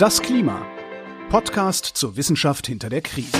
[0.00, 0.66] Das Klima.
[1.28, 3.36] Podcast zur Wissenschaft hinter der Krise.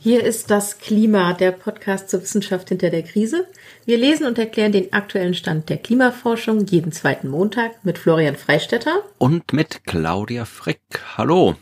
[0.00, 3.46] Hier ist das Klima, der Podcast zur Wissenschaft hinter der Krise.
[3.84, 9.04] Wir lesen und erklären den aktuellen Stand der Klimaforschung jeden zweiten Montag mit Florian Freistetter
[9.18, 10.80] und mit Claudia Frick.
[11.16, 11.54] Hallo.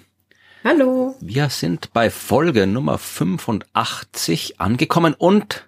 [0.64, 1.14] Hallo.
[1.20, 5.67] Wir sind bei Folge Nummer 85 angekommen und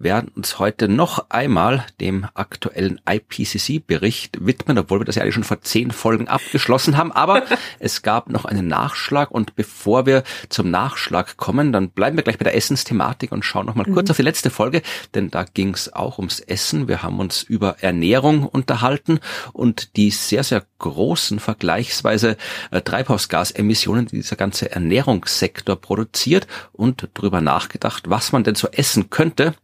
[0.00, 5.44] werden uns heute noch einmal dem aktuellen IPCC-Bericht widmen, obwohl wir das ja eigentlich schon
[5.44, 7.12] vor zehn Folgen abgeschlossen haben.
[7.12, 7.42] Aber
[7.78, 12.38] es gab noch einen Nachschlag und bevor wir zum Nachschlag kommen, dann bleiben wir gleich
[12.38, 13.94] bei der Essensthematik und schauen noch mal mhm.
[13.94, 14.82] kurz auf die letzte Folge,
[15.14, 16.88] denn da ging es auch ums Essen.
[16.88, 19.20] Wir haben uns über Ernährung unterhalten
[19.52, 22.36] und die sehr, sehr großen vergleichsweise
[22.70, 29.10] äh, Treibhausgasemissionen, die dieser ganze Ernährungssektor produziert und darüber nachgedacht, was man denn so essen
[29.10, 29.54] könnte,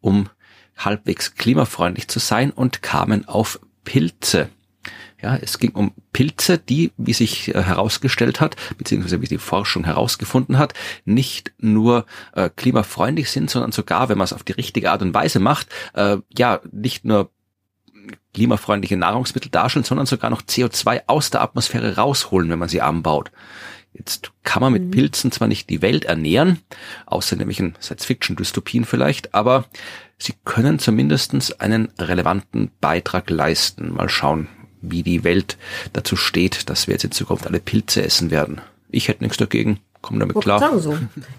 [0.00, 0.28] um
[0.76, 4.48] halbwegs klimafreundlich zu sein und kamen auf Pilze.
[5.22, 9.84] Ja, es ging um Pilze, die, wie sich äh, herausgestellt hat, beziehungsweise wie die Forschung
[9.84, 10.72] herausgefunden hat,
[11.04, 15.12] nicht nur äh, klimafreundlich sind, sondern sogar, wenn man es auf die richtige Art und
[15.12, 17.30] Weise macht, äh, ja, nicht nur
[18.32, 23.30] klimafreundliche Nahrungsmittel darstellen, sondern sogar noch CO2 aus der Atmosphäre rausholen, wenn man sie anbaut.
[23.92, 24.90] Jetzt kann man mit mhm.
[24.92, 26.58] Pilzen zwar nicht die Welt ernähren,
[27.06, 29.66] außer nämlich in Science-Fiction-Dystopien vielleicht, aber
[30.16, 33.92] sie können zumindestens einen relevanten Beitrag leisten.
[33.92, 34.48] Mal schauen,
[34.80, 35.56] wie die Welt
[35.92, 38.60] dazu steht, dass wir jetzt in Zukunft alle Pilze essen werden.
[38.90, 39.80] Ich hätte nichts dagegen.
[40.02, 40.60] Komm damit klar.
[40.60, 40.96] Sagen so.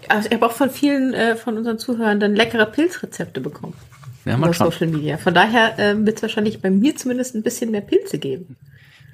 [0.08, 3.74] Also ich habe auch von vielen äh, von unseren Zuhörern dann leckere Pilzrezepte bekommen.
[4.24, 4.70] Ja, mal schauen.
[4.70, 5.18] Social Media.
[5.18, 8.56] Von daher äh, wird es wahrscheinlich bei mir zumindest ein bisschen mehr Pilze geben.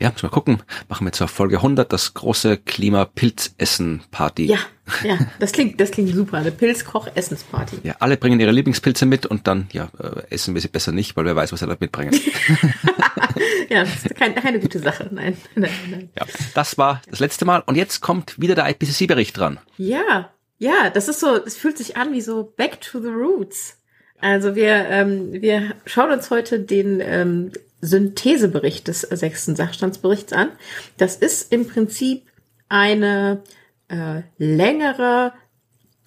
[0.00, 0.62] Ja, müssen wir gucken.
[0.88, 4.46] Machen wir zur Folge 100 das große Klima-Pilzessen-Party.
[4.46, 4.58] Ja,
[5.02, 6.38] ja, das klingt, das klingt super.
[6.38, 7.78] Eine Pilzkoch-Essensparty.
[7.82, 11.16] Ja, alle bringen ihre Lieblingspilze mit und dann, ja, äh, essen wir sie besser nicht,
[11.16, 12.12] weil wer weiß, was sie da mitbringen.
[13.68, 15.08] ja, das ist keine, keine gute Sache.
[15.10, 16.10] Nein, nein, nein.
[16.16, 19.58] Ja, das war das letzte Mal und jetzt kommt wieder der IPCC-Bericht dran.
[19.78, 23.78] Ja, ja, das ist so, es fühlt sich an wie so Back to the Roots.
[24.20, 30.50] Also wir, ähm, wir schauen uns heute den ähm, Synthesebericht des sechsten Sachstandsberichts an.
[30.96, 32.22] Das ist im Prinzip
[32.68, 33.42] eine
[33.88, 35.32] äh, längere,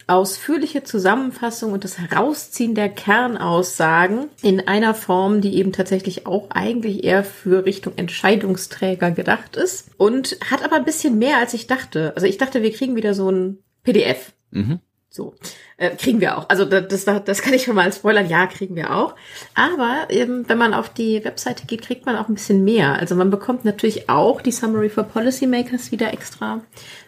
[0.08, 7.04] ausführliche Zusammenfassung und das Herausziehen der Kernaussagen in einer Form, die eben tatsächlich auch eigentlich
[7.04, 12.12] eher für Richtung Entscheidungsträger gedacht ist und hat aber ein bisschen mehr, als ich dachte.
[12.16, 14.34] Also ich dachte, wir kriegen wieder so ein PDF.
[14.52, 14.80] Mhm.
[15.14, 15.34] So,
[15.76, 16.48] äh, kriegen wir auch.
[16.48, 18.30] Also das, das, das kann ich schon mal spoilern.
[18.30, 19.14] Ja, kriegen wir auch.
[19.56, 22.94] Aber eben, wenn man auf die Webseite geht, kriegt man auch ein bisschen mehr.
[22.98, 26.62] Also man bekommt natürlich auch die Summary for Policymakers wieder extra.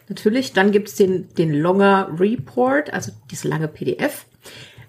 [0.09, 4.25] Natürlich, dann gibt's den, den Longer Report, also dieses lange PDF.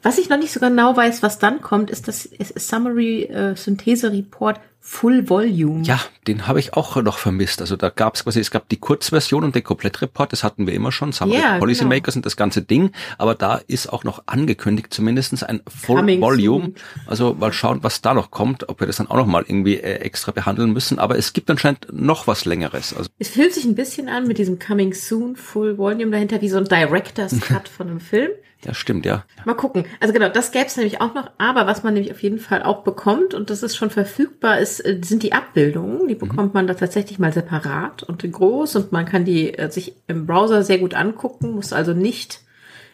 [0.05, 4.13] Was ich noch nicht so genau weiß, was dann kommt, ist das Summary äh, Synthese
[4.13, 5.83] Report Full Volume.
[5.85, 5.99] Ja,
[6.29, 7.63] den habe ich auch noch vermisst.
[7.63, 10.75] Also da gab es quasi, es gab die Kurzversion und den Komplettreport, das hatten wir
[10.75, 12.19] immer schon, Summary yeah, Policymakers genau.
[12.19, 12.91] und das ganze Ding.
[13.17, 16.65] Aber da ist auch noch angekündigt, zumindestens ein Full Coming Volume.
[16.65, 16.75] Soon.
[17.07, 19.77] Also mal schauen, was da noch kommt, ob wir das dann auch noch mal irgendwie
[19.77, 20.99] äh, extra behandeln müssen.
[20.99, 22.95] Aber es gibt anscheinend noch was Längeres.
[22.95, 26.51] Also es fühlt sich ein bisschen an mit diesem Coming Soon Full Volume dahinter wie
[26.51, 28.33] so ein Director's Cut von einem Film.
[28.65, 29.25] Ja, stimmt, ja.
[29.45, 29.85] Mal gucken.
[30.01, 31.31] Also genau, das gäbe es nämlich auch noch.
[31.37, 34.81] Aber was man nämlich auf jeden Fall auch bekommt, und das ist schon verfügbar, ist,
[34.81, 36.09] äh, sind die Abbildungen.
[36.09, 36.55] Die bekommt mhm.
[36.55, 38.77] man da tatsächlich mal separat und groß.
[38.77, 42.41] Und man kann die äh, sich im Browser sehr gut angucken, muss also nicht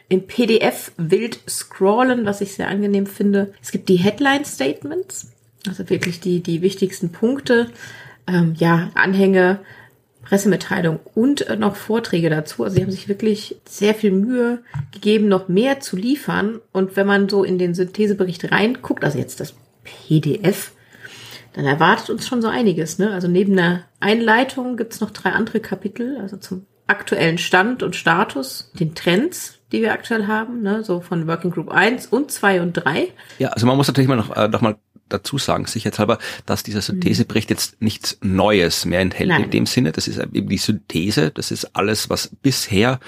[0.09, 3.53] in PDF wild scrollen, was ich sehr angenehm finde.
[3.63, 5.31] Es gibt die Headline Statements,
[5.69, 7.69] also wirklich die, die wichtigsten Punkte.
[8.27, 9.61] Ähm, ja, Anhänge,
[10.23, 12.65] Pressemitteilung und äh, noch Vorträge dazu.
[12.65, 16.61] Also sie haben sich wirklich sehr viel Mühe gegeben, noch mehr zu liefern.
[16.73, 19.55] Und wenn man so in den Synthesebericht reinguckt, also jetzt das
[19.85, 20.73] PDF,
[21.55, 22.99] dann erwartet uns schon so einiges.
[22.99, 23.11] Ne?
[23.11, 28.71] Also neben der Einleitung gibt's noch drei andere Kapitel, also zum aktuellen Stand und Status,
[28.75, 30.83] den Trends, die wir aktuell haben, ne?
[30.83, 33.09] so von Working Group 1 und 2 und 3.
[33.39, 34.77] Ja, also man muss natürlich mal noch, äh, noch mal
[35.13, 39.45] dazu sagen, sicherheitshalber, dass dieser Synthesebericht jetzt nichts Neues mehr enthält Nein.
[39.45, 39.93] in dem Sinne.
[39.93, 41.31] Das ist eben die Synthese.
[41.31, 43.01] Das ist alles, was bisher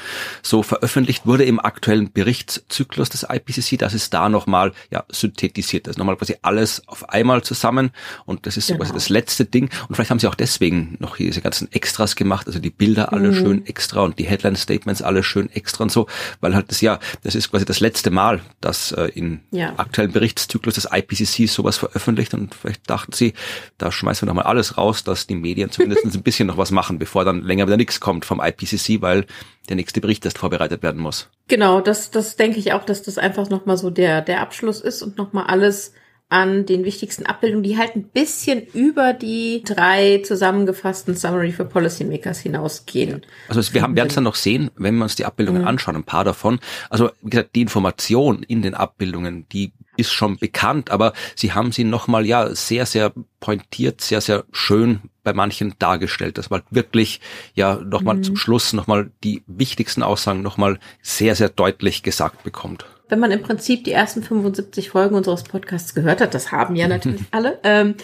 [0.42, 3.78] so veröffentlicht wurde im aktuellen Berichtszyklus des IPCC.
[3.78, 5.86] Das ist da nochmal, ja, synthetisiert.
[5.86, 7.90] Das ist nochmal quasi alles auf einmal zusammen.
[8.26, 8.84] Und das ist so genau.
[8.84, 9.70] quasi das letzte Ding.
[9.88, 12.46] Und vielleicht haben sie auch deswegen noch diese ganzen Extras gemacht.
[12.46, 13.34] Also die Bilder alle mhm.
[13.34, 16.06] schön extra und die Headline Statements alle schön extra und so.
[16.40, 19.74] Weil halt das ja, das ist quasi das letzte Mal, dass äh, im ja.
[19.78, 23.34] aktuellen Berichtszyklus des IPCC sowas veröffentlicht veröffentlicht und vielleicht dachten sie,
[23.78, 26.98] da schmeißen wir nochmal alles raus, dass die Medien zumindest ein bisschen noch was machen,
[26.98, 29.26] bevor dann länger wieder nichts kommt vom IPCC, weil
[29.68, 31.28] der nächste Bericht erst vorbereitet werden muss.
[31.48, 35.02] Genau, das, das denke ich auch, dass das einfach nochmal so der, der Abschluss ist
[35.02, 35.92] und nochmal alles
[36.32, 42.38] an den wichtigsten Abbildungen, die halt ein bisschen über die drei zusammengefassten Summary for Policymakers
[42.38, 43.20] hinausgehen.
[43.48, 45.68] Also wir haben, werden es dann noch sehen, wenn wir uns die Abbildungen mhm.
[45.68, 46.58] anschauen, ein paar davon.
[46.88, 51.72] Also wie gesagt, die Information in den Abbildungen, die ist schon bekannt, aber sie haben
[51.72, 57.20] sie nochmal ja sehr, sehr pointiert, sehr, sehr schön bei manchen dargestellt, dass man wirklich
[57.54, 58.22] ja nochmal mhm.
[58.22, 63.42] zum Schluss nochmal die wichtigsten Aussagen nochmal sehr, sehr deutlich gesagt bekommt wenn man im
[63.42, 67.94] Prinzip die ersten 75 Folgen unseres Podcasts gehört hat, das haben ja natürlich alle, ähm,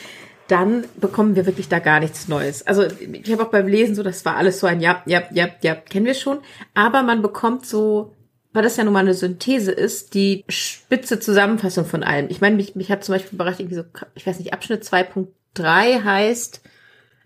[0.48, 2.66] dann bekommen wir wirklich da gar nichts Neues.
[2.66, 5.48] Also ich habe auch beim Lesen so, das war alles so ein Ja, ja, ja,
[5.62, 6.40] ja, kennen wir schon.
[6.74, 8.16] Aber man bekommt so,
[8.52, 12.28] weil das ja nun mal eine Synthese ist, die spitze Zusammenfassung von allem.
[12.30, 13.84] Ich meine, mich, mich hat zum Beispiel überrascht, irgendwie so,
[14.14, 16.62] ich weiß nicht, Abschnitt 2.3 heißt,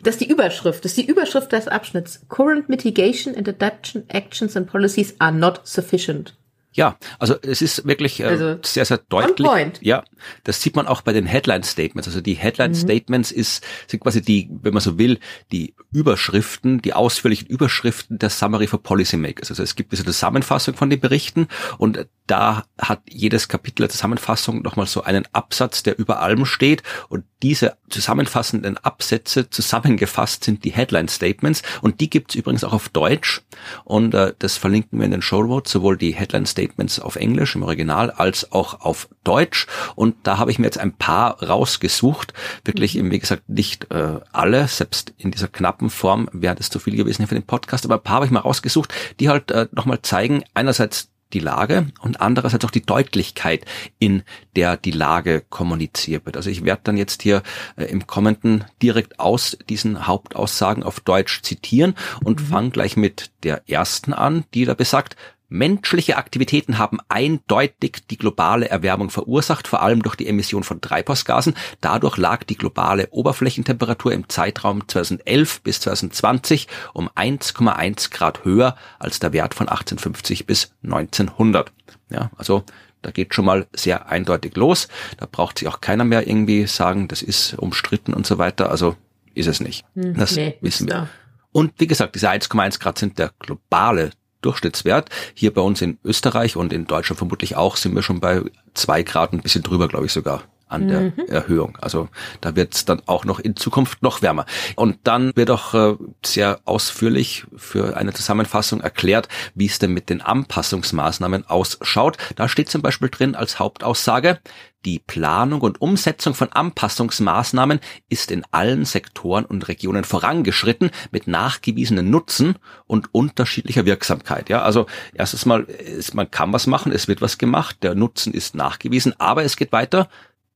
[0.03, 2.27] das ist die Überschrift, das ist die Überschrift des Abschnitts.
[2.29, 6.35] Current mitigation and adaptation actions and policies are not sufficient.
[6.75, 9.47] Ja, also es ist wirklich äh, also, sehr, sehr deutlich.
[9.81, 10.05] Ja,
[10.45, 12.09] das sieht man auch bei den Headline Statements.
[12.09, 12.77] Also die Headline mhm.
[12.77, 15.19] Statements ist, sind quasi die, wenn man so will,
[15.53, 19.51] die Überschriften, die ausführlichen Überschriften der Summary for Policymakers.
[19.51, 24.63] Also es gibt diese Zusammenfassung von den Berichten und da hat jedes Kapitel der Zusammenfassung
[24.63, 30.73] nochmal so einen Absatz, der über allem steht und diese zusammenfassenden Absätze zusammengefasst sind die
[30.73, 33.43] Headline Statements und die gibt's übrigens auch auf Deutsch
[33.85, 36.62] und äh, das verlinken wir in den Show Notes, sowohl die Headline Statements
[37.01, 40.93] auf Englisch im Original als auch auf Deutsch und da habe ich mir jetzt ein
[40.93, 43.11] paar rausgesucht, wirklich mhm.
[43.11, 47.27] wie gesagt nicht äh, alle, selbst in dieser knappen Form wäre das zu viel gewesen
[47.27, 50.45] für den Podcast, aber ein paar habe ich mal rausgesucht, die halt äh, nochmal zeigen,
[50.55, 53.65] einerseits die Lage und andererseits auch die Deutlichkeit,
[53.99, 54.23] in
[54.57, 56.37] der die Lage kommuniziert wird.
[56.37, 57.43] Also ich werde dann jetzt hier
[57.77, 62.47] äh, im Kommenden direkt aus diesen Hauptaussagen auf Deutsch zitieren und mhm.
[62.47, 65.17] fange gleich mit der ersten an, die da besagt,
[65.53, 71.55] Menschliche Aktivitäten haben eindeutig die globale Erwärmung verursacht, vor allem durch die Emission von Treibhausgasen.
[71.83, 79.19] Dadurch lag die globale Oberflächentemperatur im Zeitraum 2011 bis 2020 um 1,1 Grad höher als
[79.19, 81.71] der Wert von 1850 bis 1900.
[82.09, 82.65] Ja, also
[83.03, 84.89] da geht schon mal sehr eindeutig los.
[85.19, 88.71] Da braucht sich auch keiner mehr irgendwie sagen, das ist umstritten und so weiter.
[88.71, 88.97] Also
[89.35, 89.85] ist es nicht.
[89.95, 91.09] Hm, das nee, wissen wir.
[91.51, 95.09] Und wie gesagt, diese 1,1 Grad sind der globale Durchschnittswert.
[95.35, 98.43] Hier bei uns in Österreich und in Deutschland vermutlich auch sind wir schon bei
[98.75, 100.43] zwei Grad, ein bisschen drüber, glaube ich sogar
[100.73, 101.27] an der mhm.
[101.29, 101.79] Erhöhung.
[101.81, 102.09] Also
[102.41, 104.47] da wird es dann auch noch in Zukunft noch wärmer.
[104.77, 110.09] Und dann wird auch äh, sehr ausführlich für eine Zusammenfassung erklärt, wie es denn mit
[110.09, 112.17] den Anpassungsmaßnahmen ausschaut.
[112.37, 114.39] Da steht zum Beispiel drin als Hauptaussage,
[114.85, 122.11] die Planung und Umsetzung von Anpassungsmaßnahmen ist in allen Sektoren und Regionen vorangeschritten mit nachgewiesenen
[122.11, 124.49] Nutzen und unterschiedlicher Wirksamkeit.
[124.49, 128.35] Ja, also erstes Mal, ist, man kann was machen, es wird was gemacht, der Nutzen
[128.35, 130.09] ist nachgewiesen, aber es geht weiter.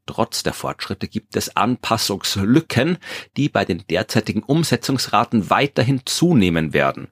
[0.07, 2.99] Trotz der Fortschritte gibt es Anpassungslücken,
[3.37, 7.09] die bei den derzeitigen Umsetzungsraten weiterhin zunehmen werden.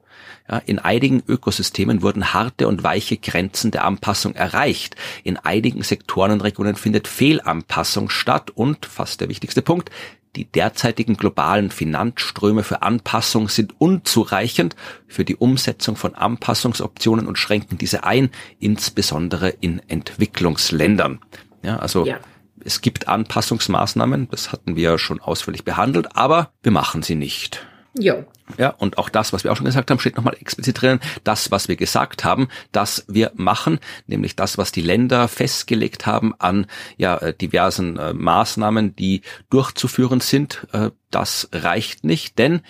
[0.49, 4.95] Ja, in einigen Ökosystemen wurden harte und weiche Grenzen der Anpassung erreicht.
[5.25, 9.91] In einigen Sektoren und Regionen findet Fehlanpassung statt und, fast der wichtigste Punkt,
[10.37, 14.77] die derzeitigen globalen Finanzströme für Anpassung sind unzureichend
[15.07, 21.21] für die Umsetzung von Anpassungsoptionen und schränken diese ein, insbesondere in Entwicklungsländern.
[21.63, 22.19] Ja, also ja
[22.65, 27.67] es gibt Anpassungsmaßnahmen, das hatten wir schon ausführlich behandelt, aber wir machen sie nicht.
[27.97, 28.25] Ja.
[28.59, 31.01] Ja, und auch das, was wir auch schon gesagt haben, steht nochmal explizit drin.
[31.23, 36.35] Das, was wir gesagt haben, dass wir machen, nämlich das, was die Länder festgelegt haben
[36.39, 36.67] an
[36.99, 42.61] ja äh, diversen äh, Maßnahmen, die durchzuführen sind, äh, das reicht nicht, denn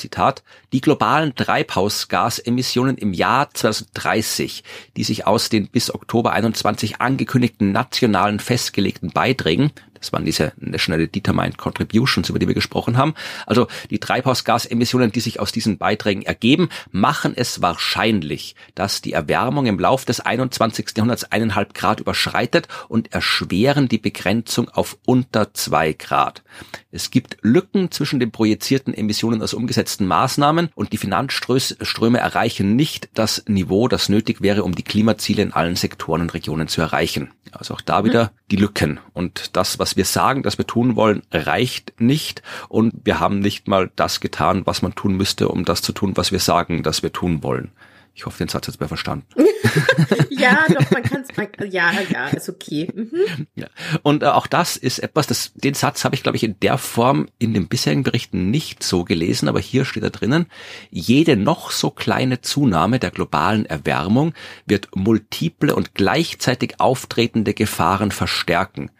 [0.00, 0.42] Zitat,
[0.72, 4.64] die globalen Treibhausgasemissionen im Jahr 2030,
[4.96, 11.06] die sich aus den bis Oktober 21 angekündigten nationalen festgelegten Beiträgen das waren diese National
[11.06, 13.14] Determined Contributions, über die wir gesprochen haben.
[13.46, 19.66] Also die Treibhausgasemissionen, die sich aus diesen Beiträgen ergeben, machen es wahrscheinlich, dass die Erwärmung
[19.66, 20.96] im Lauf des 21.
[20.96, 26.42] Jahrhunderts eineinhalb Grad überschreitet und erschweren die Begrenzung auf unter zwei Grad.
[26.90, 33.10] Es gibt Lücken zwischen den projizierten Emissionen aus umgesetzten Maßnahmen und die Finanzströme erreichen nicht
[33.14, 37.30] das Niveau, das nötig wäre, um die Klimaziele in allen Sektoren und Regionen zu erreichen.
[37.52, 39.00] Also auch da wieder die Lücken.
[39.12, 42.42] Und das, was wir sagen, dass wir tun wollen, reicht nicht.
[42.68, 46.16] Und wir haben nicht mal das getan, was man tun müsste, um das zu tun,
[46.16, 47.72] was wir sagen, dass wir tun wollen.
[48.14, 49.26] Ich hoffe, den Satz hat's mir verstanden.
[50.30, 52.88] ja, doch, man kann es, ja, ja, ist okay.
[52.92, 53.46] Mhm.
[53.54, 53.68] Ja.
[54.02, 56.76] Und äh, auch das ist etwas, das, den Satz habe ich, glaube ich, in der
[56.76, 60.46] Form in den bisherigen Berichten nicht so gelesen, aber hier steht da drinnen,
[60.90, 64.34] jede noch so kleine Zunahme der globalen Erwärmung
[64.66, 68.90] wird multiple und gleichzeitig auftretende Gefahren verstärken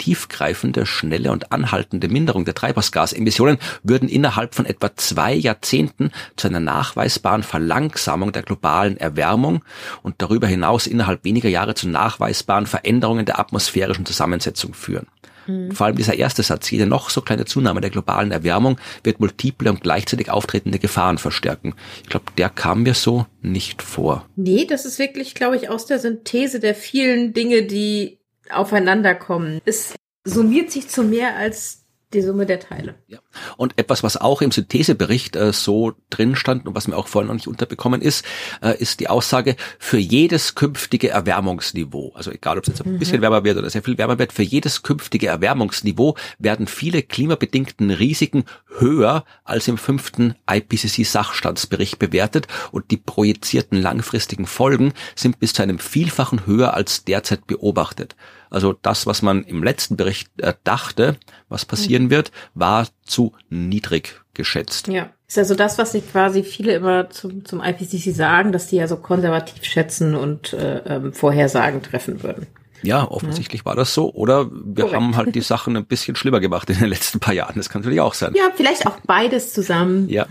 [0.00, 6.58] tiefgreifende, schnelle und anhaltende Minderung der Treibhausgasemissionen würden innerhalb von etwa zwei Jahrzehnten zu einer
[6.58, 9.62] nachweisbaren Verlangsamung der globalen Erwärmung
[10.02, 15.06] und darüber hinaus innerhalb weniger Jahre zu nachweisbaren Veränderungen der atmosphärischen Zusammensetzung führen.
[15.46, 15.72] Mhm.
[15.72, 19.70] Vor allem dieser erste Satz, jede noch so kleine Zunahme der globalen Erwärmung wird multiple
[19.70, 21.74] und gleichzeitig auftretende Gefahren verstärken.
[22.02, 24.26] Ich glaube, der kam mir so nicht vor.
[24.36, 28.19] Nee, das ist wirklich, glaube ich, aus der Synthese der vielen Dinge, die
[28.52, 29.60] aufeinander kommen.
[29.64, 31.80] Es summiert sich zu mehr als
[32.12, 32.96] die Summe der Teile.
[33.06, 33.18] Ja.
[33.56, 37.28] Und etwas, was auch im Synthesebericht äh, so drin stand und was mir auch vorhin
[37.28, 38.24] noch nicht unterbekommen ist,
[38.62, 42.98] äh, ist die Aussage, für jedes künftige Erwärmungsniveau, also egal ob es jetzt ein mhm.
[42.98, 47.90] bisschen wärmer wird oder sehr viel wärmer wird, für jedes künftige Erwärmungsniveau werden viele klimabedingten
[47.90, 48.44] Risiken
[48.78, 55.78] höher als im fünften IPCC-Sachstandsbericht bewertet und die projizierten langfristigen Folgen sind bis zu einem
[55.78, 58.16] Vielfachen höher als derzeit beobachtet.
[58.50, 61.16] Also das, was man im letzten Bericht äh, dachte,
[61.48, 62.10] was passieren mhm.
[62.10, 64.88] wird, war zu niedrig geschätzt.
[64.88, 65.10] Ja.
[65.28, 68.88] Ist also das, was sich quasi viele immer zum, zum IPCC sagen, dass die ja
[68.88, 72.48] so konservativ schätzen und äh, ähm, Vorhersagen treffen würden.
[72.82, 73.66] Ja, offensichtlich ja.
[73.66, 74.12] war das so.
[74.12, 74.96] Oder wir Korrekt.
[74.96, 77.54] haben halt die Sachen ein bisschen schlimmer gemacht in den letzten paar Jahren.
[77.56, 78.34] Das kann natürlich auch sein.
[78.36, 80.08] Ja, vielleicht auch beides zusammen.
[80.08, 80.26] Ja.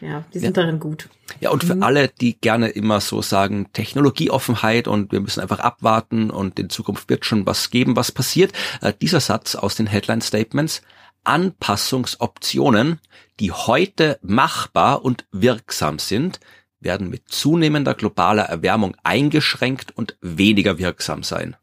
[0.00, 0.62] Ja, die sind ja.
[0.62, 1.10] darin gut.
[1.40, 1.82] Ja, und für mhm.
[1.82, 7.10] alle, die gerne immer so sagen, Technologieoffenheit und wir müssen einfach abwarten und in Zukunft
[7.10, 8.52] wird schon was geben, was passiert.
[8.80, 10.80] Äh, dieser Satz aus den Headline Statements,
[11.24, 12.98] Anpassungsoptionen,
[13.40, 16.40] die heute machbar und wirksam sind,
[16.80, 21.56] werden mit zunehmender globaler Erwärmung eingeschränkt und weniger wirksam sein.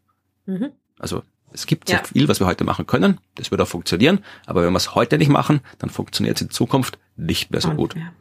[0.47, 0.71] Mhm.
[0.97, 1.21] Also
[1.53, 1.97] es gibt ja.
[1.97, 3.19] sehr viel, was wir heute machen können.
[3.35, 4.19] Das wird auch funktionieren.
[4.45, 7.69] Aber wenn wir es heute nicht machen, dann funktioniert es in Zukunft nicht mehr so
[7.69, 7.95] und, gut.
[7.95, 8.11] Ja.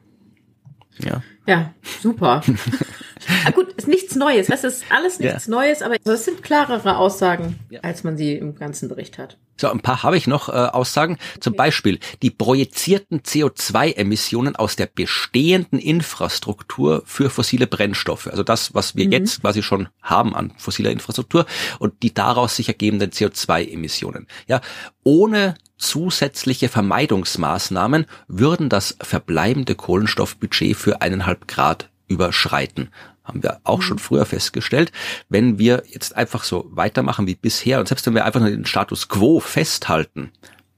[0.99, 1.23] Ja.
[1.47, 2.43] Ja, super.
[3.47, 4.47] ah, gut, ist nichts Neues.
[4.49, 5.51] Das ist alles nichts ja.
[5.51, 7.81] Neues, aber das sind klarere Aussagen, ja.
[7.81, 9.39] als man sie im ganzen Bericht hat.
[9.59, 11.17] So, ein paar habe ich noch äh, Aussagen.
[11.41, 11.59] Zum okay.
[11.59, 18.27] Beispiel die projizierten CO2-Emissionen aus der bestehenden Infrastruktur für fossile Brennstoffe.
[18.27, 19.13] Also das, was wir mhm.
[19.13, 21.47] jetzt quasi schon haben an fossiler Infrastruktur
[21.79, 24.27] und die daraus sich ergebenden CO2-Emissionen.
[24.47, 24.61] Ja,
[25.05, 32.91] ohne zusätzliche Vermeidungsmaßnahmen würden das verbleibende Kohlenstoffbudget für eineinhalb Grad überschreiten.
[33.27, 34.01] Haben wir auch schon mhm.
[34.01, 34.93] früher festgestellt.
[35.29, 38.67] Wenn wir jetzt einfach so weitermachen wie bisher und selbst wenn wir einfach nur den
[38.67, 40.31] Status quo festhalten,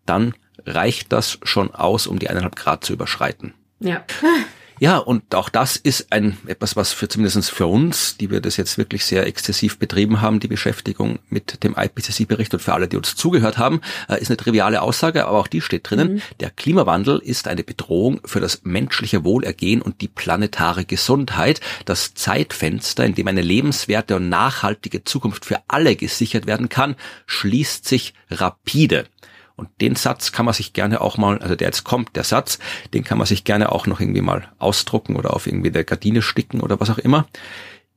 [0.06, 0.34] dann
[0.66, 3.54] reicht das schon aus, um die eineinhalb Grad zu überschreiten.
[3.80, 4.04] Ja.
[4.80, 8.56] Ja, und auch das ist ein etwas, was für zumindestens für uns, die wir das
[8.56, 12.96] jetzt wirklich sehr exzessiv betrieben haben, die Beschäftigung mit dem IPCC-Bericht und für alle, die
[12.96, 16.14] uns zugehört haben, äh, ist eine triviale Aussage, aber auch die steht drinnen.
[16.14, 16.22] Mhm.
[16.40, 21.60] Der Klimawandel ist eine Bedrohung für das menschliche Wohlergehen und die planetare Gesundheit.
[21.84, 27.86] Das Zeitfenster, in dem eine lebenswerte und nachhaltige Zukunft für alle gesichert werden kann, schließt
[27.86, 29.06] sich rapide.
[29.58, 32.60] Und den Satz kann man sich gerne auch mal, also der jetzt kommt, der Satz,
[32.94, 36.22] den kann man sich gerne auch noch irgendwie mal ausdrucken oder auf irgendwie der Gardine
[36.22, 37.26] sticken oder was auch immer.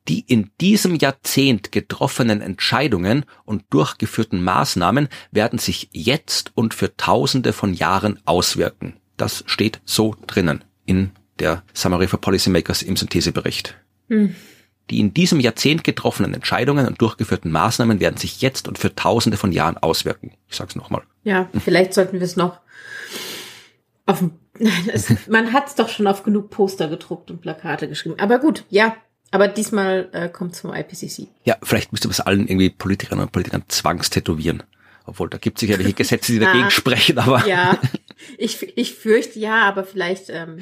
[0.08, 7.54] Die in diesem Jahrzehnt getroffenen Entscheidungen und durchgeführten Maßnahmen werden sich jetzt und für Tausende
[7.54, 8.96] von Jahren auswirken.
[9.18, 13.78] Das steht so drinnen in der Summary for Policymakers im Synthesebericht.
[14.10, 14.36] Hm.
[14.90, 19.38] Die in diesem Jahrzehnt getroffenen Entscheidungen und durchgeführten Maßnahmen werden sich jetzt und für Tausende
[19.38, 20.32] von Jahren auswirken.
[20.50, 21.04] Ich sag's nochmal.
[21.24, 22.60] Ja, vielleicht sollten wir es noch
[24.06, 24.24] auf
[24.94, 28.16] es, man hat es doch schon auf genug Poster gedruckt und Plakate geschrieben.
[28.20, 28.96] Aber gut, ja.
[29.34, 31.30] Aber diesmal äh, kommt zum IPCC.
[31.46, 34.64] Ja, vielleicht müsste man es allen irgendwie Politikern und Politikern zwangstätowieren.
[35.06, 37.48] Obwohl, da gibt es sicherlich Gesetze, die dagegen ah, sprechen, aber.
[37.48, 37.80] Ja,
[38.38, 40.60] ich, ich fürchte ja, aber vielleicht ähm,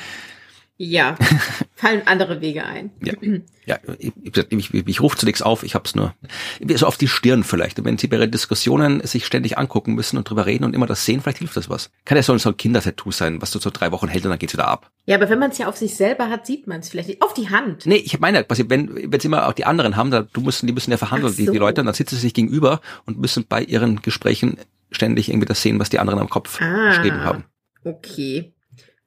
[0.77, 1.17] ja,
[1.75, 2.91] fallen andere Wege ein.
[3.03, 3.13] Ja,
[3.69, 6.13] ja ich, ich, ich, ich rufe zunächst auf, ich habe es nur
[6.75, 7.79] so auf die Stirn vielleicht.
[7.79, 10.87] Und wenn Sie bei Ihren Diskussionen sich ständig angucken müssen und drüber reden und immer
[10.87, 11.91] das sehen, vielleicht hilft das was.
[12.03, 14.31] Kann ja so ein, so ein Kindertattoo sein, was du so drei Wochen hält und
[14.31, 14.89] dann geht's wieder ab.
[15.05, 17.21] Ja, aber wenn man es ja auf sich selber hat, sieht man es vielleicht nicht.
[17.21, 17.85] Auf die Hand.
[17.85, 20.73] Nee, ich meine, wenn, wenn sie immer auch die anderen haben, da, du müssen, die
[20.73, 21.37] müssen ja verhandeln, so.
[21.37, 24.57] die, die Leute, und dann sitzen sie sich gegenüber und müssen bei ihren Gesprächen
[24.91, 27.45] ständig irgendwie das sehen, was die anderen am Kopf ah, geschrieben haben.
[27.83, 28.53] Okay.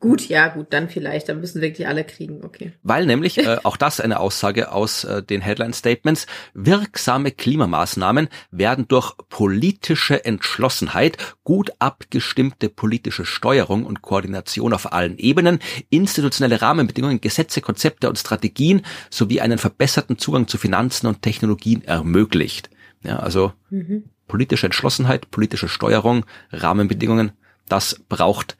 [0.02, 1.28] Gut, ja, gut, dann vielleicht.
[1.28, 2.72] Dann müssen wirklich alle kriegen, okay.
[2.82, 8.88] Weil nämlich, äh, auch das eine Aussage aus äh, den Headline Statements, wirksame Klimamaßnahmen werden
[8.88, 17.60] durch politische Entschlossenheit, gut abgestimmte politische Steuerung und Koordination auf allen Ebenen, institutionelle Rahmenbedingungen, Gesetze,
[17.60, 22.70] Konzepte und Strategien sowie einen verbesserten Zugang zu Finanzen und Technologien ermöglicht.
[23.04, 24.02] Ja, also mhm.
[24.26, 27.30] politische Entschlossenheit, politische Steuerung, Rahmenbedingungen,
[27.68, 28.56] das braucht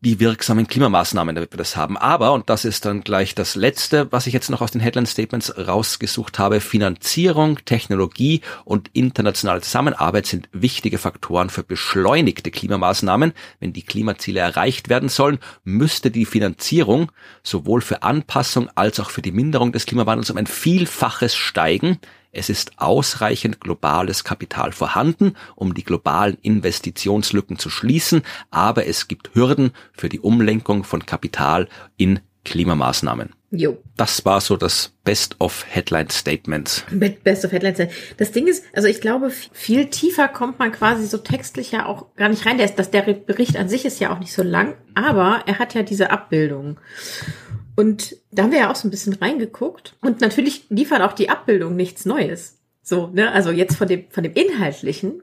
[0.00, 1.96] die wirksamen Klimamaßnahmen, damit wir das haben.
[1.96, 5.06] Aber, und das ist dann gleich das Letzte, was ich jetzt noch aus den Headline
[5.06, 13.32] Statements rausgesucht habe, Finanzierung, Technologie und internationale Zusammenarbeit sind wichtige Faktoren für beschleunigte Klimamaßnahmen.
[13.58, 17.10] Wenn die Klimaziele erreicht werden sollen, müsste die Finanzierung
[17.42, 21.98] sowohl für Anpassung als auch für die Minderung des Klimawandels um ein Vielfaches steigen.
[22.38, 29.34] Es ist ausreichend globales Kapital vorhanden, um die globalen Investitionslücken zu schließen, aber es gibt
[29.34, 33.30] Hürden für die Umlenkung von Kapital in Klimamaßnahmen.
[33.50, 33.78] Jo.
[33.96, 36.84] Das war so das Best of Headline Statements.
[37.24, 38.00] Best of Headline Statements.
[38.18, 42.14] Das Ding ist, also ich glaube, viel tiefer kommt man quasi so textlich ja auch
[42.14, 42.58] gar nicht rein.
[42.58, 45.58] Der, ist, dass der Bericht an sich ist ja auch nicht so lang, aber er
[45.58, 46.78] hat ja diese Abbildung.
[47.78, 49.94] Und da haben wir ja auch so ein bisschen reingeguckt.
[50.00, 52.58] Und natürlich liefert auch die Abbildung nichts Neues.
[52.82, 55.22] So, ne, also jetzt von dem, von dem Inhaltlichen.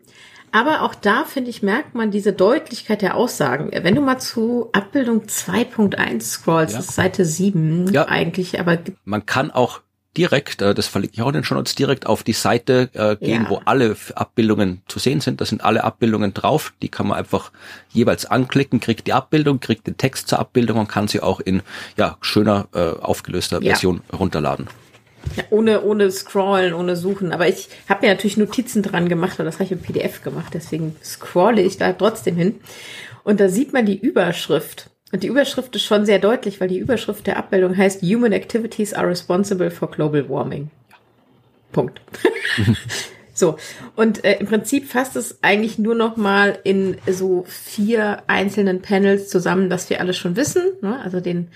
[0.54, 3.72] Aber auch da, finde ich, merkt man diese Deutlichkeit der Aussagen.
[3.74, 6.80] Wenn du mal zu Abbildung 2.1 scrollst, ja.
[6.80, 8.08] ist Seite 7 ja.
[8.08, 8.78] eigentlich, aber.
[9.04, 9.82] Man kann auch
[10.18, 13.16] direkt, äh, das verlinke ich auch in den Show Notes, direkt auf die Seite äh,
[13.16, 13.50] gehen, ja.
[13.50, 15.42] wo alle Abbildungen zu sehen sind.
[15.42, 16.74] Da sind alle Abbildungen drauf.
[16.82, 17.52] Die kann man einfach
[17.92, 21.62] jeweils anklicken, kriegt die Abbildung, kriegt den Text zur Abbildung und kann sie auch in
[21.98, 23.72] ja, schöner, äh, aufgelöster ja.
[23.72, 24.68] Version runterladen.
[25.36, 27.32] Ja, ohne, ohne Scrollen, ohne Suchen.
[27.32, 30.54] Aber ich habe mir natürlich Notizen dran gemacht, weil das habe ich im PDF gemacht.
[30.54, 32.60] Deswegen scrolle ich da trotzdem hin.
[33.24, 34.92] Und da sieht man die Überschrift.
[35.16, 38.94] Und die Überschrift ist schon sehr deutlich, weil die Überschrift der Abbildung heißt Human Activities
[38.94, 40.70] are responsible for global warming.
[41.72, 42.02] Punkt.
[43.34, 43.56] so.
[43.96, 49.30] Und äh, im Prinzip fasst es eigentlich nur noch mal in so vier einzelnen Panels
[49.30, 50.64] zusammen, dass wir alles schon wissen.
[50.82, 51.00] Ne?
[51.02, 51.48] Also den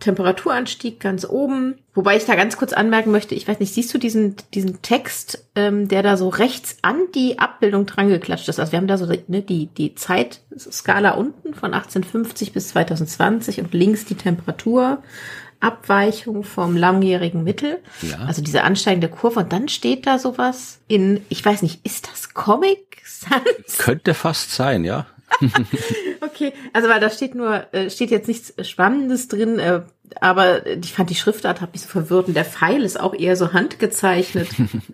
[0.00, 1.76] Temperaturanstieg ganz oben.
[1.94, 5.44] Wobei ich da ganz kurz anmerken möchte, ich weiß nicht, siehst du diesen, diesen Text,
[5.54, 8.58] ähm, der da so rechts an die Abbildung dran geklatscht ist?
[8.58, 13.74] Also wir haben da so ne, die, die Zeitskala unten von 1850 bis 2020 und
[13.74, 17.78] links die Temperaturabweichung vom langjährigen Mittel.
[18.02, 18.18] Ja.
[18.26, 19.40] Also diese ansteigende Kurve.
[19.40, 23.78] Und dann steht da sowas in, ich weiß nicht, ist das Comic Sans?
[23.78, 25.06] Könnte fast sein, ja.
[26.20, 29.82] okay, also weil da steht nur, äh, steht jetzt nichts Spannendes drin, äh,
[30.20, 33.36] aber ich fand die Schriftart hat mich so verwirrt und der Pfeil ist auch eher
[33.36, 34.48] so handgezeichnet.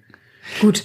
[0.60, 0.84] Gut,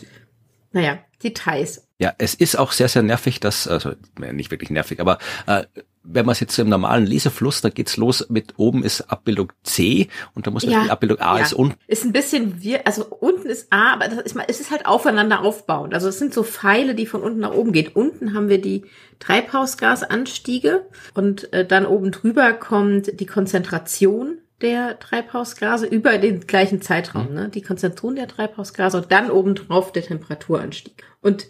[0.71, 1.87] naja, Details.
[2.01, 5.65] Ja, es ist auch sehr, sehr nervig, dass, also nicht wirklich nervig, aber äh,
[6.01, 10.07] wenn man es jetzt im normalen Lesefluss, da geht's los mit oben ist Abbildung C
[10.33, 11.43] und da muss man ja, die Abbildung A ja.
[11.43, 11.77] ist unten.
[11.85, 14.87] Ist ein bisschen wir, also unten ist A, aber das ist mal, es ist halt
[14.87, 15.93] aufeinander aufbauend.
[15.93, 17.91] Also es sind so Pfeile, die von unten nach oben gehen.
[17.93, 18.85] Unten haben wir die
[19.19, 27.29] Treibhausgasanstiege und äh, dann oben drüber kommt die Konzentration der Treibhausgase über den gleichen Zeitraum,
[27.29, 27.35] mhm.
[27.35, 27.49] ne?
[27.49, 31.03] Die Konzentration der Treibhausgase und dann obendrauf der Temperaturanstieg.
[31.21, 31.45] Und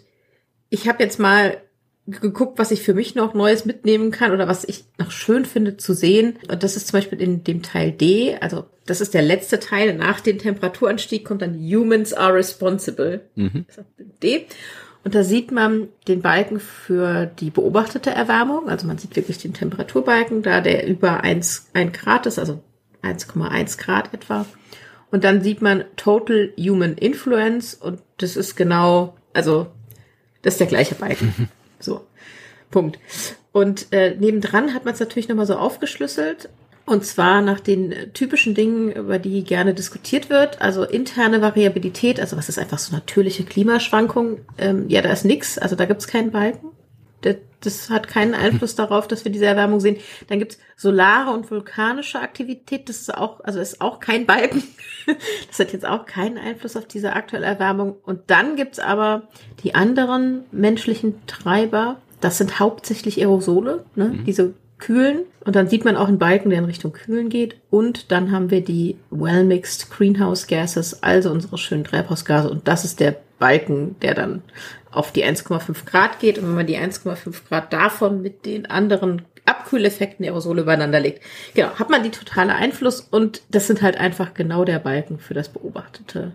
[0.72, 1.58] ich habe jetzt mal
[2.06, 5.76] geguckt, was ich für mich noch Neues mitnehmen kann oder was ich noch schön finde
[5.76, 6.38] zu sehen.
[6.50, 9.94] Und das ist zum Beispiel in dem Teil D, also das ist der letzte Teil.
[9.94, 13.20] Nach dem Temperaturanstieg kommt dann Humans are responsible.
[13.36, 13.66] Mhm.
[14.22, 14.46] D.
[15.04, 18.68] Und da sieht man den Balken für die beobachtete Erwärmung.
[18.70, 22.62] Also man sieht wirklich den Temperaturbalken da, der über 1, 1 Grad ist, also
[23.02, 24.46] 1,1 Grad etwa.
[25.10, 29.66] Und dann sieht man Total Human Influence und das ist genau, also
[30.42, 31.48] das ist der gleiche Balken.
[31.80, 32.06] So,
[32.70, 33.00] Punkt.
[33.50, 36.48] Und äh, nebendran hat man es natürlich nochmal so aufgeschlüsselt.
[36.86, 40.60] Und zwar nach den typischen Dingen, über die gerne diskutiert wird.
[40.60, 44.42] Also interne Variabilität, also was ist einfach so natürliche Klimaschwankungen?
[44.58, 46.68] Ähm, ja, da ist nix, also da gibt's keinen Balken.
[47.22, 49.96] Das, das hat keinen Einfluss darauf, dass wir diese Erwärmung sehen.
[50.28, 54.62] Dann gibt's solare und vulkanische Aktivität, das ist auch, also ist auch kein Balken.
[55.48, 57.96] Das hat jetzt auch keinen Einfluss auf diese aktuelle Erwärmung.
[58.04, 59.24] Und dann gibt's aber
[59.64, 62.00] die anderen menschlichen Treiber.
[62.20, 64.10] Das sind hauptsächlich Aerosole, ne?
[64.10, 64.24] Mhm.
[64.24, 65.20] diese kühlen.
[65.44, 67.56] Und dann sieht man auch einen Balken, der in Richtung kühlen geht.
[67.70, 72.50] Und dann haben wir die well-mixed Greenhouse Gases, also unsere schönen Treibhausgase.
[72.50, 74.42] Und das ist der Balken, der dann
[74.90, 76.38] auf die 1,5 Grad geht.
[76.38, 81.22] Und wenn man die 1,5 Grad davon mit den anderen Abkühleffekten Aerosole übereinander legt.
[81.54, 85.34] Genau, hat man die totale Einfluss und das sind halt einfach genau der Balken für
[85.34, 86.34] das beobachtete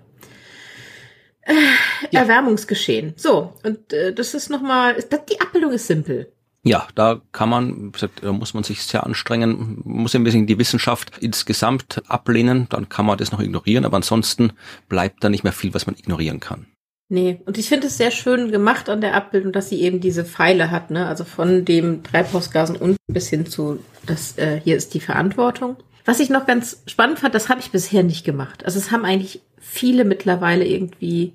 [1.43, 1.53] äh,
[2.11, 2.21] ja.
[2.21, 3.13] Erwärmungsgeschehen.
[3.15, 4.95] So, und äh, das ist nochmal,
[5.29, 6.31] die Abbildung ist simpel.
[6.67, 11.17] Ja, da kann man, da muss man sich sehr anstrengen, muss ein bisschen die Wissenschaft
[11.19, 14.51] insgesamt ablehnen, dann kann man das noch ignorieren, aber ansonsten
[14.89, 16.67] bleibt da nicht mehr viel, was man ignorieren kann.
[17.09, 20.25] Nee, und ich finde es sehr schön gemacht an der Abbildung, dass sie eben diese
[20.25, 21.07] Pfeile hat, ne?
[21.07, 25.77] Also von dem Treibhausgasen unten bis hin zu, das äh, hier ist die Verantwortung.
[26.03, 28.65] Was ich noch ganz spannend fand, das habe ich bisher nicht gemacht.
[28.65, 31.31] Also es haben eigentlich viele mittlerweile irgendwie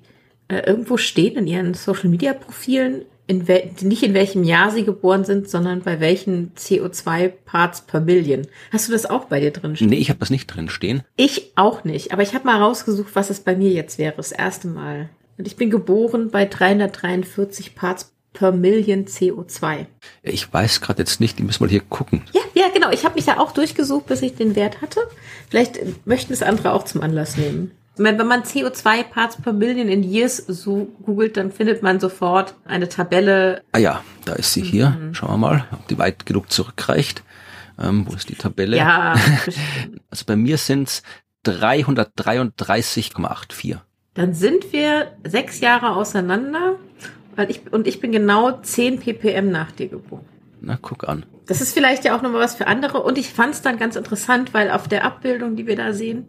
[0.47, 3.45] äh, irgendwo stehen in ihren Social Media Profilen, in
[3.81, 8.47] nicht in welchem Jahr sie geboren sind, sondern bei welchen CO2 Parts per Million.
[8.71, 9.89] Hast du das auch bei dir drin stehen?
[9.89, 11.03] Nee, ich habe das nicht drin stehen.
[11.15, 14.31] Ich auch nicht, aber ich habe mal rausgesucht, was es bei mir jetzt wäre, das
[14.31, 15.09] erste Mal.
[15.37, 19.85] Und ich bin geboren bei 343 Parts per Million CO2.
[20.23, 22.23] Ich weiß gerade jetzt nicht, die müssen wir hier gucken.
[22.33, 22.89] Ja, ja, genau.
[22.91, 25.01] Ich habe mich ja auch durchgesucht, bis ich den Wert hatte.
[25.49, 27.71] Vielleicht möchten es andere auch zum Anlass nehmen.
[27.95, 32.89] Wenn man CO2 Parts per Million in Years so googelt, dann findet man sofort eine
[32.89, 33.61] Tabelle.
[33.71, 34.89] Ah ja, da ist sie hier.
[34.89, 35.13] Mhm.
[35.13, 37.21] Schauen wir mal, ob die weit genug zurückreicht.
[37.79, 38.77] Ähm, wo ist die Tabelle?
[38.77, 39.13] Ja.
[40.09, 41.03] also bei mir sind es
[41.45, 43.77] 333,84.
[44.15, 46.77] Dann sind wir sechs Jahre auseinander
[47.47, 50.25] ich, und ich bin genau 10 ppm nach dir geboren.
[50.61, 51.25] Na, guck an.
[51.47, 53.01] Das ist vielleicht ja auch nochmal was für andere.
[53.01, 56.27] Und ich fand es dann ganz interessant, weil auf der Abbildung, die wir da sehen,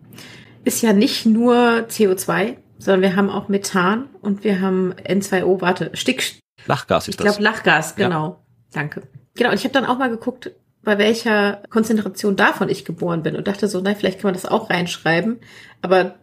[0.64, 5.90] ist ja nicht nur CO2, sondern wir haben auch Methan und wir haben N2O, warte,
[5.94, 6.38] Stick.
[6.66, 7.26] Lachgas ist ich das.
[7.26, 8.28] Ich glaube Lachgas, genau.
[8.28, 8.38] Ja.
[8.72, 9.02] Danke.
[9.34, 13.36] Genau, und ich habe dann auch mal geguckt, bei welcher Konzentration davon ich geboren bin
[13.36, 15.40] und dachte so, nein, vielleicht kann man das auch reinschreiben,
[15.82, 16.16] aber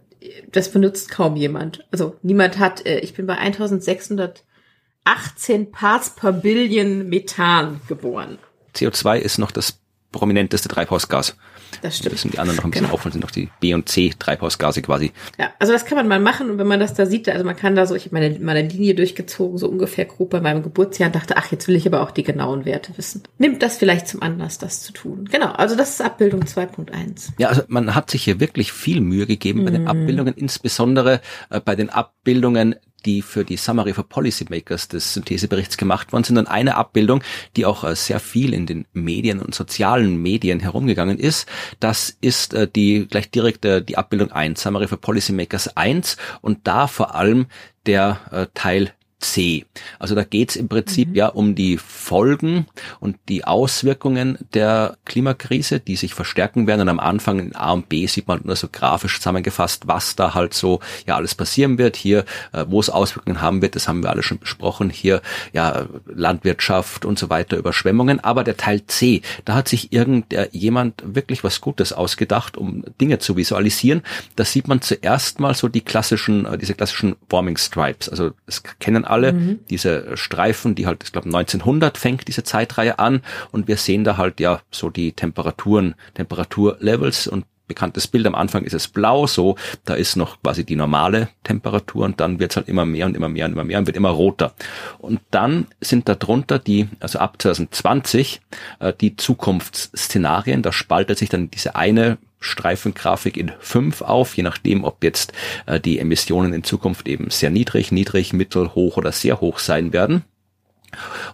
[0.52, 1.86] das benutzt kaum jemand.
[1.92, 8.38] Also niemand hat, äh, ich bin bei 1618 Parts per Billion Methan geboren.
[8.76, 9.80] CO2 ist noch das
[10.12, 11.36] prominenteste Treibhausgas.
[11.82, 12.14] Das stimmt.
[12.14, 12.96] Das sind die anderen noch ein bisschen genau.
[12.96, 15.12] auf und sind noch die B und C Treibhausgase quasi.
[15.40, 17.56] Ja, also das kann man mal machen und wenn man das da sieht, also man
[17.56, 21.08] kann da so, ich habe meine, meine Linie durchgezogen, so ungefähr grob bei meinem Geburtsjahr
[21.08, 23.24] und dachte, ach, jetzt will ich aber auch die genauen Werte wissen.
[23.38, 25.30] Nimmt das vielleicht zum Anlass, das zu tun.
[25.32, 27.30] Genau, also das ist Abbildung 2.1.
[27.38, 29.88] Ja, also man hat sich hier wirklich viel Mühe gegeben bei den mhm.
[29.88, 36.12] Abbildungen, insbesondere äh, bei den Abbildungen die für die Summary for Policymakers des Syntheseberichts gemacht
[36.12, 37.24] worden sind und eine Abbildung,
[37.56, 41.48] die auch äh, sehr viel in den Medien und sozialen Medien herumgegangen ist.
[41.80, 46.68] Das ist äh, die gleich direkt äh, die Abbildung 1, Summary for Policymakers 1 und
[46.68, 47.48] da vor allem
[47.88, 49.66] der Teil C.
[50.00, 51.16] Also da geht es im Prinzip mhm.
[51.16, 52.66] ja um die Folgen
[53.00, 56.82] und die Auswirkungen der Klimakrise, die sich verstärken werden.
[56.82, 60.34] Und am Anfang in A und B sieht man nur so grafisch zusammengefasst, was da
[60.34, 61.96] halt so ja alles passieren wird.
[61.96, 64.90] Hier, äh, wo es Auswirkungen haben wird, das haben wir alle schon besprochen.
[64.90, 65.22] Hier
[65.54, 68.20] ja Landwirtschaft und so weiter, Überschwemmungen.
[68.20, 73.38] Aber der Teil C, da hat sich irgendjemand wirklich was Gutes ausgedacht, um Dinge zu
[73.38, 74.02] visualisieren.
[74.36, 78.10] Da sieht man zuerst mal so die klassischen, äh, diese klassischen Warming Stripes.
[78.10, 79.60] Also es kennen alle, mhm.
[79.70, 83.22] diese Streifen, die halt, ich glaube 1900 fängt diese Zeitreihe an
[83.52, 88.28] und wir sehen da halt ja so die Temperaturen, Temperaturlevels und bekanntes Bild.
[88.28, 92.40] Am Anfang ist es blau, so, da ist noch quasi die normale Temperatur und dann
[92.40, 94.54] wird es halt immer mehr und immer mehr und immer mehr und wird immer roter.
[95.00, 98.42] Und dann sind da drunter die, also ab 2020,
[98.80, 104.84] äh, die Zukunftsszenarien, da spaltet sich dann diese eine Streifengrafik in fünf auf, je nachdem,
[104.84, 105.32] ob jetzt
[105.68, 109.94] äh, die Emissionen in Zukunft eben sehr niedrig, niedrig, mittel, hoch oder sehr hoch sein
[109.94, 110.26] werden.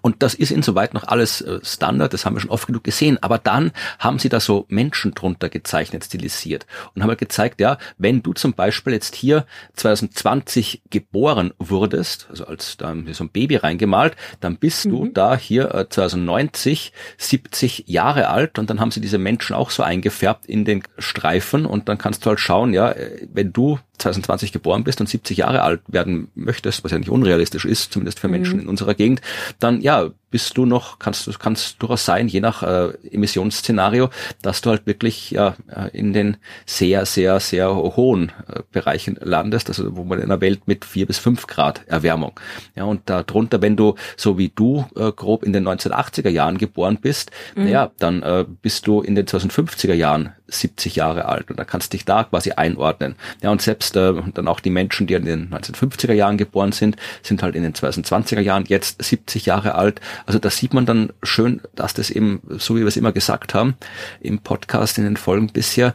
[0.01, 3.17] Und das ist insoweit noch alles äh, Standard, das haben wir schon oft genug gesehen.
[3.21, 7.77] Aber dann haben sie da so Menschen drunter gezeichnet, stilisiert und haben halt gezeigt, ja,
[7.97, 13.57] wenn du zum Beispiel jetzt hier 2020 geboren wurdest, also als da so ein Baby
[13.57, 14.89] reingemalt, dann bist mhm.
[14.91, 19.69] du da hier 2090 äh, 70 Jahre alt und dann haben sie diese Menschen auch
[19.69, 23.79] so eingefärbt in den Streifen und dann kannst du halt schauen, ja, äh, wenn du
[23.97, 28.19] 2020 geboren bist und 70 Jahre alt werden möchtest, was ja nicht unrealistisch ist, zumindest
[28.19, 28.63] für Menschen mhm.
[28.63, 29.21] in unserer Gegend,
[29.59, 34.09] dann ja, bist du noch, kannst du, kannst durchaus sein, je nach äh, Emissionsszenario,
[34.41, 35.55] dass du halt wirklich ja
[35.93, 40.67] in den sehr, sehr, sehr hohen äh, Bereichen landest, also wo man in einer Welt
[40.67, 42.39] mit vier bis fünf Grad Erwärmung.
[42.75, 46.97] Ja, und darunter, wenn du, so wie du, äh, grob in den 1980er Jahren geboren
[47.01, 47.67] bist, mhm.
[47.67, 51.93] ja, dann äh, bist du in den 2050er Jahren 70 Jahre alt und da kannst
[51.93, 53.15] dich da quasi einordnen.
[53.41, 56.95] Ja, und selbst äh, dann auch die Menschen, die in den 1950er Jahren geboren sind,
[57.21, 61.13] sind halt in den 2020er Jahren jetzt 70 Jahre alt also da sieht man dann
[61.23, 63.75] schön, dass das eben, so wie wir es immer gesagt haben,
[64.19, 65.93] im Podcast in den Folgen bisher,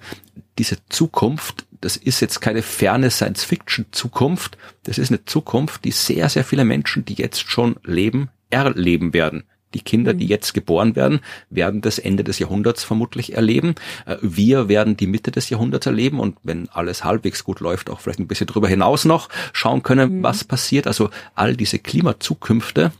[0.58, 6.44] diese Zukunft, das ist jetzt keine ferne Science-Fiction-Zukunft, das ist eine Zukunft, die sehr, sehr
[6.44, 9.44] viele Menschen, die jetzt schon leben, erleben werden.
[9.74, 10.30] Die Kinder, die mhm.
[10.30, 13.74] jetzt geboren werden, werden das Ende des Jahrhunderts vermutlich erleben.
[14.06, 18.00] Äh, wir werden die Mitte des Jahrhunderts erleben und wenn alles halbwegs gut läuft, auch
[18.00, 20.22] vielleicht ein bisschen drüber hinaus noch schauen können, mhm.
[20.22, 20.86] was passiert.
[20.86, 22.92] Also all diese Klimazukünfte,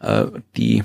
[0.00, 0.82] äh, die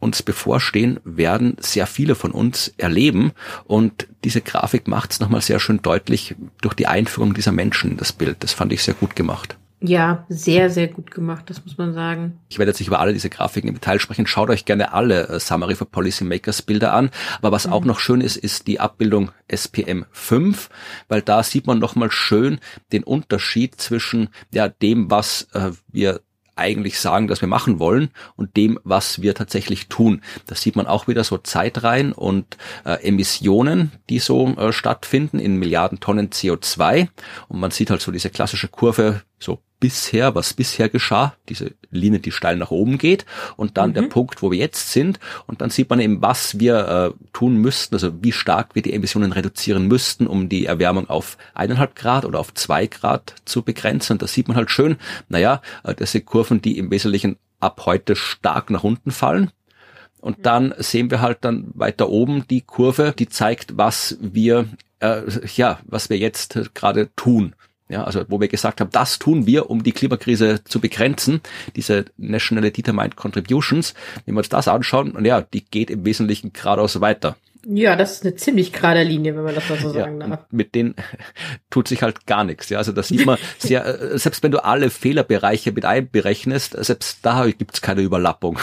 [0.00, 3.32] uns bevorstehen, werden sehr viele von uns erleben.
[3.64, 7.96] Und diese Grafik macht es nochmal sehr schön deutlich durch die Einführung dieser Menschen in
[7.96, 8.36] das Bild.
[8.40, 9.56] Das fand ich sehr gut gemacht.
[9.80, 12.40] Ja, sehr, sehr gut gemacht, das muss man sagen.
[12.48, 14.26] Ich werde jetzt nicht über alle diese Grafiken im Detail sprechen.
[14.26, 17.10] Schaut euch gerne alle äh, Summary for Policymakers Bilder an.
[17.38, 17.72] Aber was mhm.
[17.72, 20.68] auch noch schön ist, ist die Abbildung SPM 5,
[21.08, 22.58] weil da sieht man nochmal schön
[22.90, 26.22] den Unterschied zwischen ja, dem, was äh, wir
[26.58, 30.22] eigentlich sagen, dass wir machen wollen und dem, was wir tatsächlich tun.
[30.46, 35.56] Das sieht man auch wieder so Zeitreihen und äh, Emissionen, die so äh, stattfinden in
[35.56, 37.08] Milliarden Tonnen CO2.
[37.48, 42.18] Und man sieht halt so diese klassische Kurve, so bisher, was bisher geschah, diese Linie,
[42.18, 43.24] die steil nach oben geht
[43.56, 43.94] und dann mhm.
[43.94, 47.56] der Punkt, wo wir jetzt sind und dann sieht man eben, was wir äh, tun
[47.58, 52.24] müssten, also wie stark wir die Emissionen reduzieren müssten, um die Erwärmung auf eineinhalb Grad
[52.24, 54.96] oder auf zwei Grad zu begrenzen und da sieht man halt schön,
[55.28, 59.50] naja, äh, das sind Kurven, die im Wesentlichen ab heute stark nach unten fallen.
[60.20, 64.66] Und dann sehen wir halt dann weiter oben die Kurve, die zeigt, was wir
[65.00, 65.22] äh,
[65.54, 67.54] ja, was wir jetzt gerade tun.
[67.88, 71.40] Ja, also wo wir gesagt haben, das tun wir, um die Klimakrise zu begrenzen,
[71.74, 73.94] diese Nationally Determined Contributions.
[74.26, 77.36] Wenn wir uns das anschauen, und ja, die geht im Wesentlichen geradeaus weiter.
[77.66, 80.46] Ja, das ist eine ziemlich gerade Linie, wenn man das mal so sagen darf.
[80.50, 80.94] Mit denen
[81.70, 82.68] tut sich halt gar nichts.
[82.68, 87.18] Ja, also da sieht man sehr, äh, selbst wenn du alle Fehlerbereiche mit einberechnest, selbst
[87.22, 88.58] da gibt's keine Überlappung.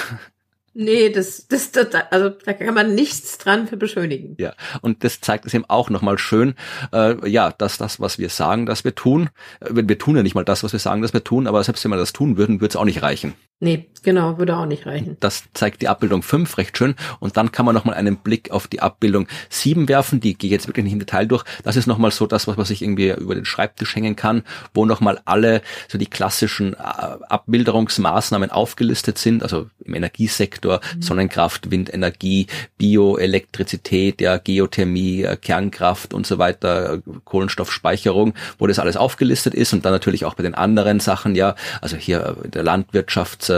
[0.77, 4.35] Nee, das, das, das, also da kann man nichts dran für beschönigen.
[4.37, 6.53] Ja, und das zeigt es eben auch nochmal schön,
[6.91, 9.29] äh, ja, dass das, was wir sagen, dass wir tun,
[9.61, 11.85] äh, wir tun ja nicht mal das, was wir sagen, dass wir tun, aber selbst
[11.85, 13.35] wenn wir das tun würden, würde es auch nicht reichen.
[13.61, 15.15] Nee, genau, würde auch nicht reichen.
[15.21, 16.93] Das zeigt die Abbildung 5 recht schön.
[17.21, 20.19] Und dann kann man nochmal einen Blick auf die Abbildung 7 werfen.
[20.19, 21.45] Die gehe ich jetzt wirklich nicht im Detail durch.
[21.63, 24.85] Das ist nochmal so das, was man sich irgendwie über den Schreibtisch hängen kann, wo
[24.85, 29.41] nochmal alle so die klassischen äh, Abbilderungsmaßnahmen aufgelistet sind.
[29.41, 31.01] Also im Energiesektor, mhm.
[31.01, 32.47] Sonnenkraft, Windenergie,
[32.77, 39.73] Bioelektrizität, ja, Geothermie, äh, Kernkraft und so weiter, Kohlenstoffspeicherung, wo das alles aufgelistet ist.
[39.73, 43.51] Und dann natürlich auch bei den anderen Sachen, ja, also hier der Landwirtschaft,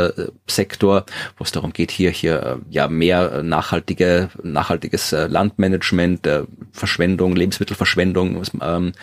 [0.47, 1.05] Sektor,
[1.37, 6.27] wo es darum geht, hier hier äh, ja mehr äh, nachhaltige nachhaltiges äh, Landmanagement,
[6.71, 8.93] Verschwendung, Lebensmittelverschwendung ähm,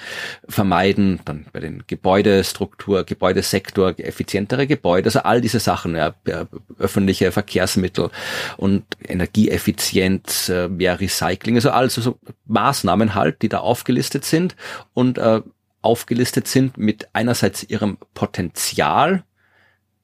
[0.48, 6.14] vermeiden, dann bei den Gebäudestruktur, Gebäudesektor, effizientere Gebäude, also all diese Sachen, ja,
[6.78, 7.93] öffentliche Verkehrsmittel
[8.56, 14.56] und Energieeffizienz, mehr Recycling, also also so Maßnahmen halt, die da aufgelistet sind
[14.92, 15.42] und äh,
[15.82, 19.24] aufgelistet sind mit einerseits ihrem Potenzial,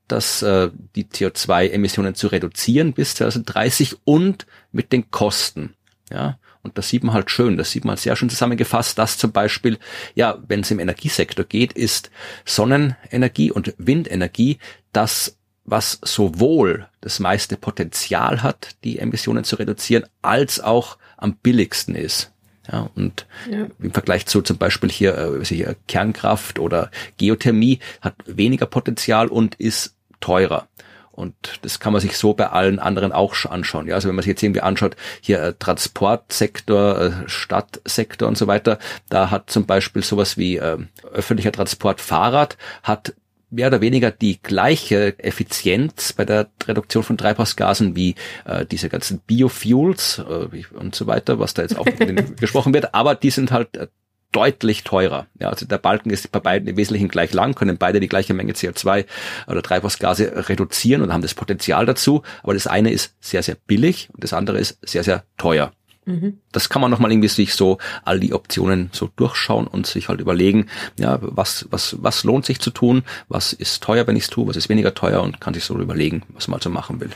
[0.08, 5.74] das, äh, die CO2-Emissionen zu reduzieren bis 2030 und mit den Kosten.
[6.12, 9.32] Ja, und das sieht man halt schön, das sieht man sehr schön zusammengefasst, dass zum
[9.32, 9.78] Beispiel,
[10.14, 12.10] ja, wenn es im Energiesektor geht, ist
[12.44, 14.58] Sonnenenergie und Windenergie
[14.92, 15.38] das,
[15.70, 22.32] was sowohl das meiste Potenzial hat, die Emissionen zu reduzieren, als auch am billigsten ist.
[22.70, 23.66] Ja, und ja.
[23.80, 29.54] im Vergleich zu zum Beispiel hier, äh, hier Kernkraft oder Geothermie hat weniger Potenzial und
[29.56, 30.68] ist teurer.
[31.10, 33.86] Und das kann man sich so bei allen anderen auch anschauen.
[33.86, 38.46] Ja, also wenn man sich jetzt irgendwie anschaut, hier äh, Transportsektor, äh, Stadtsektor und so
[38.46, 38.78] weiter,
[39.08, 40.78] da hat zum Beispiel sowas wie äh,
[41.12, 43.14] öffentlicher Transport Fahrrad hat
[43.50, 49.20] mehr oder weniger die gleiche Effizienz bei der Reduktion von Treibhausgasen wie äh, diese ganzen
[49.20, 51.86] Biofuels äh, und so weiter, was da jetzt auch
[52.40, 53.88] gesprochen wird, aber die sind halt äh,
[54.32, 55.26] deutlich teurer.
[55.38, 58.34] Ja, also der Balken ist bei beiden im Wesentlichen gleich lang, können beide die gleiche
[58.34, 59.06] Menge CO2
[59.48, 62.22] oder Treibhausgase reduzieren und haben das Potenzial dazu.
[62.42, 65.72] Aber das eine ist sehr, sehr billig und das andere ist sehr, sehr teuer.
[66.10, 66.38] Mhm.
[66.52, 70.20] Das kann man nochmal irgendwie sich so all die Optionen so durchschauen und sich halt
[70.20, 70.66] überlegen,
[70.98, 74.46] ja, was, was, was lohnt sich zu tun, was ist teuer, wenn ich es tue,
[74.46, 77.10] was ist weniger teuer und kann sich so überlegen, was man also machen will.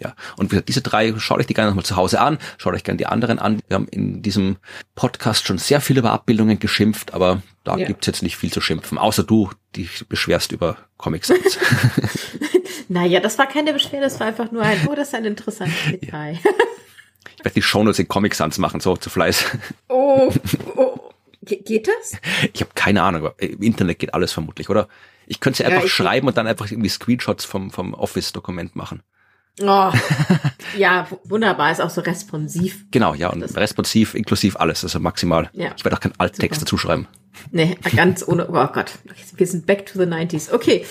[0.00, 2.74] Ja, und wie gesagt, diese drei, schaut euch die gerne nochmal zu Hause an, schaut
[2.74, 3.60] euch gerne die anderen an.
[3.68, 4.56] Wir haben in diesem
[4.96, 7.86] Podcast schon sehr viel über Abbildungen geschimpft, aber da ja.
[7.86, 11.58] gibt's jetzt nicht viel zu schimpfen, außer du, die beschwerst über Comic Sans.
[12.88, 15.78] naja, das war keine Beschwerde, das war einfach nur ein, oh, das ist ein interessantes
[15.90, 16.38] Detail.
[16.42, 16.50] Ja.
[17.36, 19.44] Ich werde die Shownotes in Comic Sans machen, so zu Fleiß.
[19.88, 20.32] Oh,
[20.76, 21.12] oh.
[21.42, 22.20] geht das?
[22.52, 24.88] Ich habe keine Ahnung, aber im Internet geht alles vermutlich, oder?
[25.26, 29.02] Ich könnte sie einfach ja, schreiben und dann einfach irgendwie Screenshots vom, vom Office-Dokument machen.
[29.62, 29.92] Oh,
[30.76, 32.86] ja, wunderbar, ist auch so responsiv.
[32.90, 35.48] Genau, ja, und das responsiv inklusiv alles, also maximal.
[35.52, 35.72] Ja.
[35.76, 37.06] Ich werde auch keinen Alttext dazu schreiben.
[37.52, 38.92] Nee, ganz ohne, oh Gott,
[39.36, 40.52] wir sind back to the 90s.
[40.52, 40.84] Okay,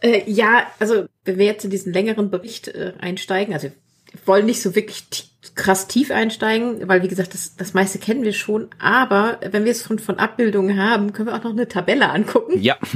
[0.00, 4.46] äh, ja, also wenn wir jetzt in diesen längeren Bericht äh, einsteigen, also wir wollen
[4.46, 8.68] nicht so wirklich krass tief einsteigen, weil wie gesagt, das, das meiste kennen wir schon,
[8.78, 12.60] aber wenn wir es von, von Abbildungen haben, können wir auch noch eine Tabelle angucken.
[12.60, 12.76] Ja.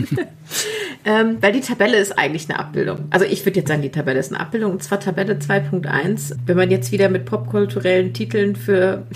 [1.09, 3.07] Ähm, weil die Tabelle ist eigentlich eine Abbildung.
[3.11, 4.73] Also ich würde jetzt sagen, die Tabelle ist eine Abbildung.
[4.73, 6.35] Und zwar Tabelle 2.1.
[6.47, 9.07] Wenn man jetzt wieder mit popkulturellen Titeln für,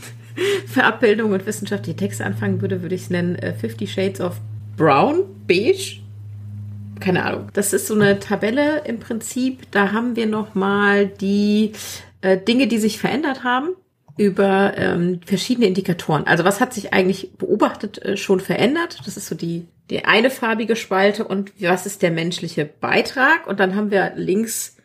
[0.66, 4.40] für Abbildung und wissenschaftliche Texte anfangen würde, würde ich es nennen äh, Fifty Shades of
[4.78, 6.00] Brown, Beige.
[7.00, 7.50] Keine Ahnung.
[7.52, 9.70] Das ist so eine Tabelle im Prinzip.
[9.70, 11.72] Da haben wir nochmal die
[12.24, 13.70] äh, Dinge, die sich verändert haben
[14.16, 16.26] über ähm, verschiedene Indikatoren.
[16.26, 19.00] Also was hat sich eigentlich beobachtet äh, schon verändert?
[19.04, 23.46] Das ist so die die eine farbige Spalte und was ist der menschliche Beitrag?
[23.46, 24.76] Und dann haben wir links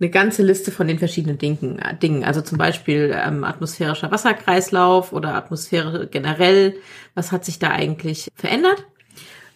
[0.00, 1.80] eine ganze Liste von den verschiedenen Dingen.
[2.02, 2.24] Dingen.
[2.24, 6.74] Also zum Beispiel ähm, atmosphärischer Wasserkreislauf oder Atmosphäre generell.
[7.14, 8.84] Was hat sich da eigentlich verändert?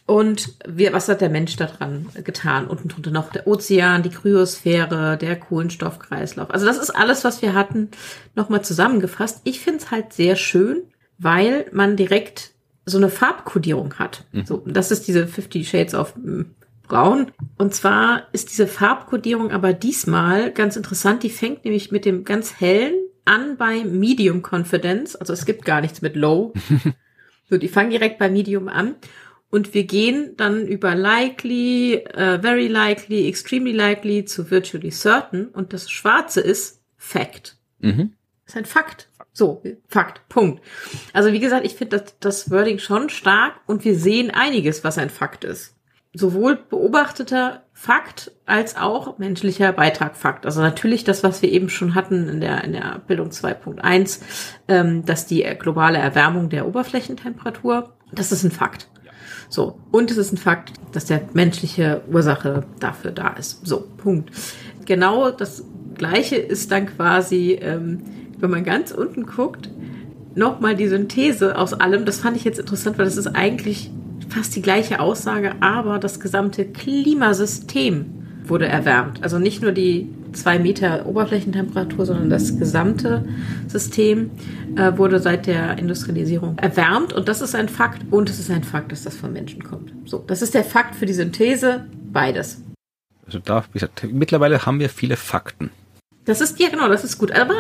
[0.09, 2.67] Und wir, was hat der Mensch daran getan?
[2.67, 6.51] Unten drunter noch der Ozean, die Kryosphäre, der Kohlenstoffkreislauf.
[6.51, 7.91] Also das ist alles, was wir hatten,
[8.35, 9.43] nochmal zusammengefasst.
[9.45, 10.85] Ich finde es halt sehr schön,
[11.19, 12.53] weil man direkt
[12.87, 14.25] so eine Farbkodierung hat.
[14.33, 14.47] Mhm.
[14.47, 17.31] So, das ist diese 50 Shades of hm, Braun.
[17.59, 21.23] Und zwar ist diese Farbkodierung aber diesmal ganz interessant.
[21.23, 22.95] Die fängt nämlich mit dem ganz hellen
[23.27, 25.17] an bei Medium Confidence.
[25.17, 26.55] Also es gibt gar nichts mit Low.
[27.51, 28.95] so, die fangen direkt bei Medium an.
[29.51, 35.49] Und wir gehen dann über likely, uh, very likely, extremely likely zu virtually certain.
[35.49, 37.57] Und das Schwarze ist Fact.
[37.79, 38.15] Mhm.
[38.47, 39.09] Ist ein Fakt.
[39.33, 40.63] So, Fakt, Punkt.
[41.13, 44.99] Also wie gesagt, ich finde das, das Wording schon stark und wir sehen einiges, was
[44.99, 45.77] ein Fakt ist.
[46.13, 50.45] Sowohl beobachteter Fakt als auch menschlicher Beitrag Fakt.
[50.45, 54.21] Also natürlich das, was wir eben schon hatten in der, in der Bildung 2.1,
[54.67, 58.89] ähm, dass die globale Erwärmung der Oberflächentemperatur, das ist ein Fakt.
[59.49, 63.67] So, und es ist ein Fakt, dass der menschliche Ursache dafür da ist.
[63.67, 64.31] So, Punkt.
[64.85, 68.03] Genau das Gleiche ist dann quasi ähm,
[68.41, 69.69] wenn man ganz unten guckt,
[70.35, 72.05] nochmal die Synthese aus allem.
[72.05, 73.91] Das fand ich jetzt interessant, weil das ist eigentlich
[74.29, 78.18] fast die gleiche Aussage, aber das gesamte Klimasystem
[78.49, 79.23] wurde erwärmt.
[79.23, 83.25] Also nicht nur die zwei Meter Oberflächentemperatur, sondern das gesamte
[83.67, 84.31] System
[84.77, 87.13] äh, wurde seit der Industrialisierung erwärmt.
[87.13, 88.03] Und das ist ein Fakt.
[88.11, 89.93] Und es ist ein Fakt, dass das von Menschen kommt.
[90.05, 91.87] So, das ist der Fakt für die Synthese.
[92.13, 92.63] Beides.
[93.27, 95.71] Also da, wie gesagt, mittlerweile haben wir viele Fakten.
[96.25, 97.33] Das ist, ja genau, das ist gut.
[97.33, 97.55] Aber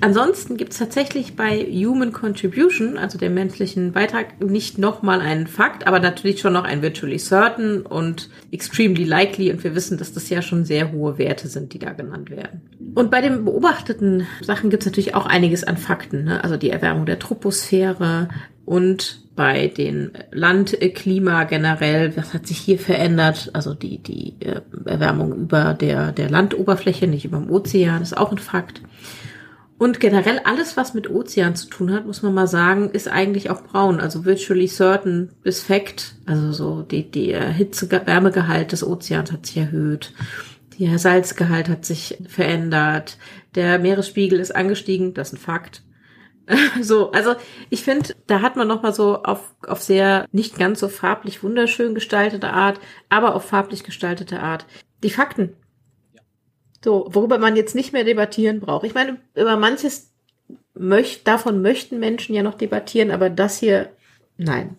[0.00, 5.86] ansonsten gibt es tatsächlich bei Human Contribution, also dem menschlichen Beitrag, nicht nochmal einen Fakt,
[5.86, 9.50] aber natürlich schon noch ein Virtually Certain und Extremely Likely.
[9.50, 12.62] Und wir wissen, dass das ja schon sehr hohe Werte sind, die da genannt werden.
[12.94, 16.24] Und bei den beobachteten Sachen gibt es natürlich auch einiges an Fakten.
[16.24, 16.42] Ne?
[16.42, 18.28] Also die Erwärmung der Troposphäre
[18.64, 23.50] und bei den Landklima generell, was hat sich hier verändert?
[23.52, 28.32] Also die, die äh, Erwärmung über der, der Landoberfläche, nicht über dem Ozean, ist auch
[28.32, 28.82] ein Fakt.
[29.78, 33.48] Und generell alles, was mit Ozean zu tun hat, muss man mal sagen, ist eigentlich
[33.48, 34.00] auch braun.
[34.00, 36.16] Also virtually certain bis fact.
[36.26, 40.12] Also so die, die Hitze, Wärmegehalt des Ozeans hat sich erhöht.
[40.78, 43.18] Der Salzgehalt hat sich verändert.
[43.54, 45.14] Der Meeresspiegel ist angestiegen.
[45.14, 45.82] Das ist ein Fakt.
[46.82, 47.34] so, also
[47.70, 51.42] ich finde, da hat man noch mal so auf, auf sehr nicht ganz so farblich
[51.42, 54.66] wunderschön gestaltete Art, aber auf farblich gestaltete Art
[55.02, 55.54] die Fakten.
[56.84, 58.84] So, worüber man jetzt nicht mehr debattieren braucht.
[58.84, 60.10] Ich meine, über manches
[60.74, 63.90] möcht, davon möchten Menschen ja noch debattieren, aber das hier,
[64.36, 64.76] nein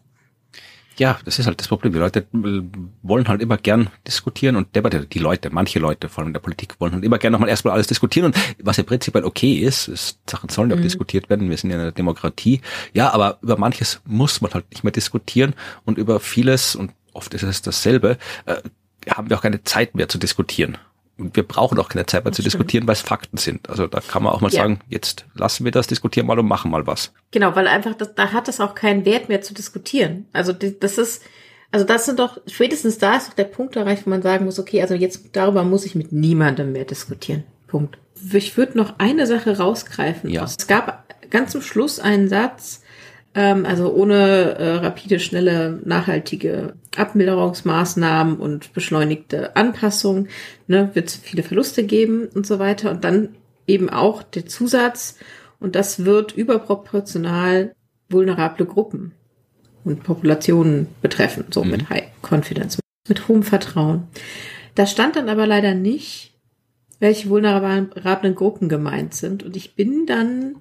[1.00, 1.94] ja, das ist halt das Problem.
[1.94, 2.28] Die Leute
[3.02, 5.08] wollen halt immer gern diskutieren und debattieren.
[5.10, 7.74] Die Leute, manche Leute, vor allem in der Politik, wollen halt immer gern nochmal erstmal
[7.74, 8.26] alles diskutieren.
[8.26, 10.84] Und was ja prinzipiell okay ist, ist Sachen sollen ja auch mhm.
[10.84, 11.50] diskutiert werden.
[11.50, 12.62] Wir sind ja in einer Demokratie.
[12.94, 15.54] Ja, aber über manches muss man halt nicht mehr diskutieren
[15.86, 18.58] und über vieles, und oft ist es dasselbe, äh,
[19.10, 20.78] haben wir auch keine Zeit mehr zu diskutieren.
[21.20, 23.70] Und wir brauchen auch keine Zeit mehr zu diskutieren, weil es Fakten sind.
[23.70, 24.62] Also da kann man auch mal ja.
[24.62, 27.12] sagen, jetzt lassen wir das, diskutieren mal und machen mal was.
[27.32, 30.28] Genau, weil einfach, das, da hat es auch keinen Wert mehr zu diskutieren.
[30.34, 31.24] Also das ist,
[31.72, 34.60] also das sind doch, spätestens da ist doch der Punkt erreicht, wo man sagen muss,
[34.60, 37.44] okay, also jetzt darüber muss ich mit niemandem mehr diskutieren.
[37.68, 37.98] Punkt.
[38.34, 40.30] Ich würde noch eine Sache rausgreifen.
[40.30, 40.44] Ja.
[40.44, 42.82] Es gab ganz zum Schluss einen Satz,
[43.36, 50.28] ähm, also ohne äh, rapide, schnelle, nachhaltige Abmilderungsmaßnahmen und beschleunigte Anpassung
[50.68, 52.92] ne, wird es viele Verluste geben und so weiter.
[52.92, 53.36] Und dann
[53.68, 55.18] eben auch der Zusatz,
[55.60, 57.76] und das wird überproportional
[58.10, 59.14] vulnerable Gruppen
[59.84, 61.72] und Populationen betreffen, so mhm.
[61.72, 64.08] mit High Confidence, mit hohem Vertrauen.
[64.76, 66.34] Da stand dann aber leider nicht,
[67.00, 69.44] welche vulnerablen Gruppen gemeint sind.
[69.44, 70.56] Und ich bin dann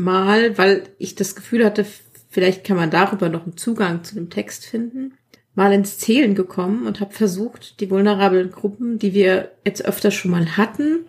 [0.00, 1.86] mal, weil ich das Gefühl hatte,
[2.28, 5.14] vielleicht kann man darüber noch einen Zugang zu dem Text finden,
[5.54, 10.30] mal ins Zählen gekommen und habe versucht, die vulnerablen Gruppen, die wir jetzt öfter schon
[10.30, 11.06] mal hatten,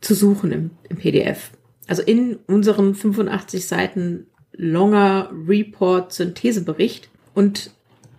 [0.00, 1.50] zu suchen im, im PDF.
[1.86, 7.08] Also in unserem 85 Seiten longer Report Synthesebericht.
[7.34, 7.70] Und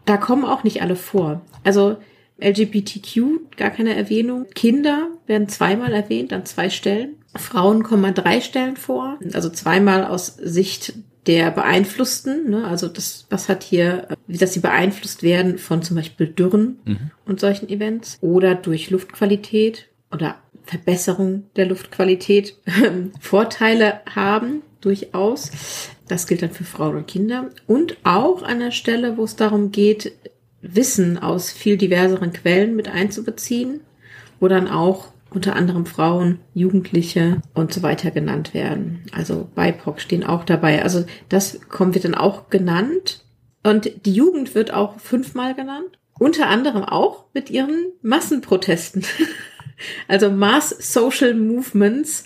[0.05, 1.41] da kommen auch nicht alle vor.
[1.63, 1.97] Also
[2.41, 4.47] LGBTQ, gar keine Erwähnung.
[4.55, 7.15] Kinder werden zweimal erwähnt an zwei Stellen.
[7.35, 10.93] Frauen kommen an drei Stellen vor, also zweimal aus Sicht
[11.27, 12.65] der Beeinflussten, ne?
[12.65, 17.11] also das, was hat hier, dass sie beeinflusst werden von zum Beispiel Dürren mhm.
[17.25, 22.55] und solchen Events oder durch Luftqualität oder Verbesserung der Luftqualität
[23.19, 25.51] Vorteile haben, durchaus.
[26.07, 27.49] Das gilt dann für Frauen und Kinder.
[27.67, 30.13] Und auch an der Stelle, wo es darum geht,
[30.61, 33.81] Wissen aus viel diverseren Quellen mit einzubeziehen,
[34.39, 39.03] wo dann auch unter anderem Frauen, Jugendliche und so weiter genannt werden.
[39.11, 40.81] Also BIPOC stehen auch dabei.
[40.81, 43.23] Also das kommt wird dann auch genannt.
[43.63, 45.99] Und die Jugend wird auch fünfmal genannt.
[46.17, 49.03] Unter anderem auch mit ihren Massenprotesten.
[50.07, 52.23] also Mass Social Movements,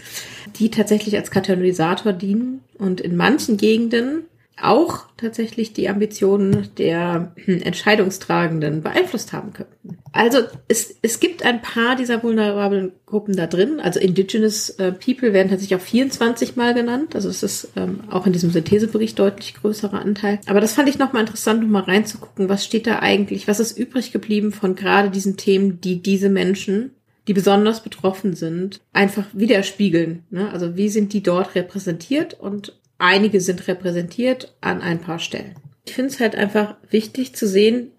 [0.56, 4.26] die tatsächlich als Katalysator dienen und in manchen Gegenden
[4.64, 9.98] auch tatsächlich die Ambitionen der Entscheidungstragenden beeinflusst haben könnten.
[10.12, 13.80] Also es, es gibt ein paar dieser vulnerablen Gruppen da drin.
[13.80, 17.16] Also Indigenous äh, People werden tatsächlich auch 24 Mal genannt.
[17.16, 20.40] Also es ist ähm, auch in diesem Synthesebericht deutlich größerer Anteil.
[20.48, 24.12] Aber das fand ich nochmal interessant, nochmal reinzugucken, was steht da eigentlich, was ist übrig
[24.12, 26.92] geblieben von gerade diesen Themen, die diese Menschen
[27.28, 30.24] die besonders betroffen sind, einfach widerspiegeln.
[30.30, 30.52] Ne?
[30.52, 35.56] Also wie sind die dort repräsentiert und einige sind repräsentiert an ein paar Stellen.
[35.86, 37.92] Ich finde es halt einfach wichtig zu sehen,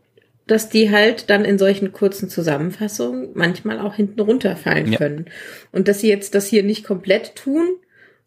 [0.47, 4.99] dass die halt dann in solchen kurzen Zusammenfassungen manchmal auch hinten runterfallen ja.
[4.99, 5.27] können.
[5.73, 7.77] Und dass sie jetzt das hier nicht komplett tun,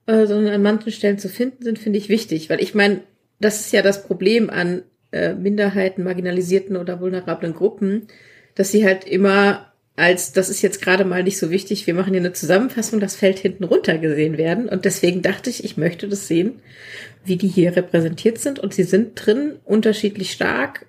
[0.05, 2.49] äh, sondern an manchen Stellen zu finden sind, finde ich wichtig.
[2.49, 3.01] Weil ich meine,
[3.39, 8.07] das ist ja das Problem an äh, Minderheiten, marginalisierten oder vulnerablen Gruppen,
[8.55, 9.66] dass sie halt immer
[9.97, 13.15] als das ist jetzt gerade mal nicht so wichtig, wir machen hier eine Zusammenfassung, das
[13.15, 14.69] fällt hinten runter gesehen werden.
[14.69, 16.61] Und deswegen dachte ich, ich möchte das sehen,
[17.25, 18.59] wie die hier repräsentiert sind.
[18.59, 20.85] Und sie sind drin unterschiedlich stark.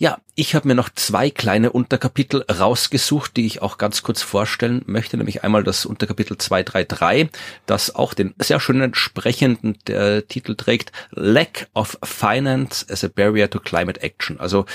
[0.00, 4.82] Ja, ich habe mir noch zwei kleine Unterkapitel rausgesucht, die ich auch ganz kurz vorstellen
[4.86, 7.30] möchte, nämlich einmal das Unterkapitel 233,
[7.66, 13.50] das auch den sehr schönen sprechenden äh, Titel trägt, Lack of Finance as a Barrier
[13.50, 14.38] to Climate Action.
[14.38, 14.66] Also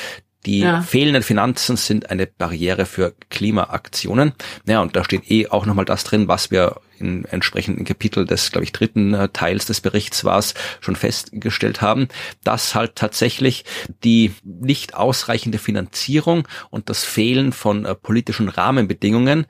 [0.46, 0.82] die ja.
[0.82, 4.34] fehlenden Finanzen sind eine Barriere für Klimaaktionen.
[4.68, 8.52] Ja, und da steht eh auch nochmal das drin, was wir in entsprechenden Kapitel des,
[8.52, 12.08] glaube ich, dritten äh, Teils des Berichts war es, schon festgestellt haben,
[12.44, 13.66] dass halt tatsächlich
[14.04, 19.46] die nicht ausreichende Finanzierung und das Fehlen von äh, politischen Rahmenbedingungen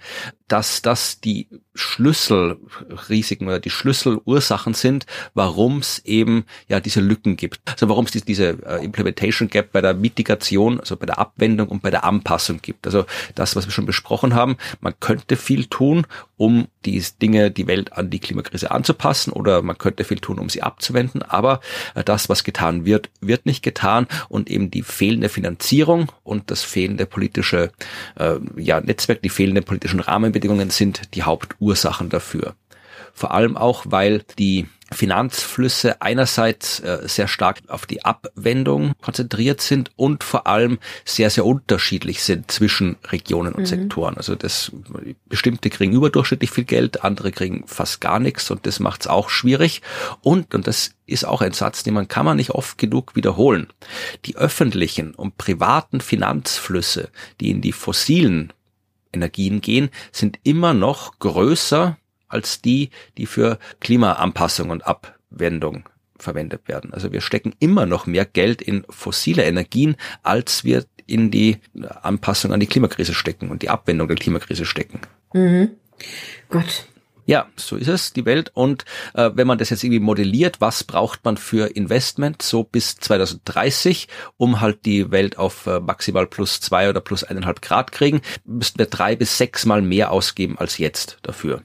[0.54, 7.62] dass das die Schlüsselrisiken oder die Schlüsselursachen sind, warum es eben ja diese Lücken gibt.
[7.72, 11.82] Also warum es diese äh, Implementation Gap bei der Mitigation, also bei der Abwendung und
[11.82, 12.86] bei der Anpassung gibt.
[12.86, 16.06] Also das, was wir schon besprochen haben, man könnte viel tun,
[16.38, 20.50] um die Dinge, die Welt an die Klimakrise anzupassen oder man könnte viel tun, um
[20.50, 21.22] sie abzuwenden.
[21.22, 21.60] Aber
[21.96, 26.64] äh, das, was getan wird, wird nicht getan und eben die fehlende Finanzierung und das
[26.64, 27.72] fehlende politische
[28.16, 32.56] äh, ja, Netzwerk, die fehlenden politischen Rahmenbedingungen sind die Hauptursachen dafür.
[33.14, 39.92] Vor allem auch, weil die Finanzflüsse einerseits äh, sehr stark auf die Abwendung konzentriert sind
[39.96, 43.68] und vor allem sehr, sehr unterschiedlich sind zwischen Regionen und mhm.
[43.68, 44.18] Sektoren.
[44.18, 44.72] Also das
[45.28, 49.30] bestimmte kriegen überdurchschnittlich viel Geld, andere kriegen fast gar nichts und das macht es auch
[49.30, 49.82] schwierig.
[50.22, 53.68] Und, und das ist auch ein Satz, den man kann man nicht oft genug wiederholen.
[54.26, 58.54] Die öffentlichen und privaten Finanzflüsse, die in die fossilen
[59.12, 61.98] Energien gehen, sind immer noch größer
[62.34, 66.94] als die, die für Klimaanpassung und Abwendung verwendet werden.
[66.94, 71.58] Also wir stecken immer noch mehr Geld in fossile Energien, als wir in die
[72.02, 75.02] Anpassung an die Klimakrise stecken und die Abwendung der Klimakrise stecken.
[75.34, 75.72] Mhm.
[76.50, 76.88] Gott.
[77.26, 78.52] Ja, so ist es, die Welt.
[78.54, 82.98] Und äh, wenn man das jetzt irgendwie modelliert, was braucht man für Investment so bis
[82.98, 88.22] 2030, um halt die Welt auf äh, maximal plus zwei oder plus eineinhalb Grad kriegen,
[88.44, 91.64] müssten wir drei bis sechs Mal mehr ausgeben als jetzt dafür.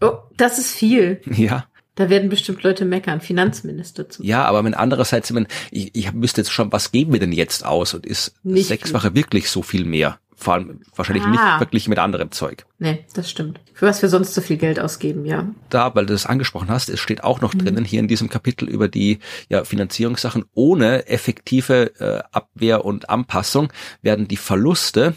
[0.00, 1.20] Oh, das ist viel.
[1.30, 1.66] Ja.
[1.94, 4.24] Da werden bestimmt Leute meckern, Finanzminister zu.
[4.24, 5.32] Ja, aber wenn andererseits,
[5.70, 9.08] ich, ich müsste jetzt schon, was geben wir denn jetzt aus und ist Nicht sechsfache
[9.12, 9.16] viel.
[9.16, 10.18] wirklich so viel mehr?
[10.44, 11.30] Vor allem wahrscheinlich ah.
[11.30, 12.66] nicht verglichen mit anderem Zeug.
[12.78, 13.60] Nee, das stimmt.
[13.72, 15.48] Für was wir sonst so viel Geld ausgeben, ja.
[15.70, 17.60] Da, weil du das angesprochen hast, es steht auch noch mhm.
[17.60, 20.44] drinnen hier in diesem Kapitel über die ja, Finanzierungssachen.
[20.52, 23.72] Ohne effektive äh, Abwehr und Anpassung
[24.02, 25.14] werden die Verluste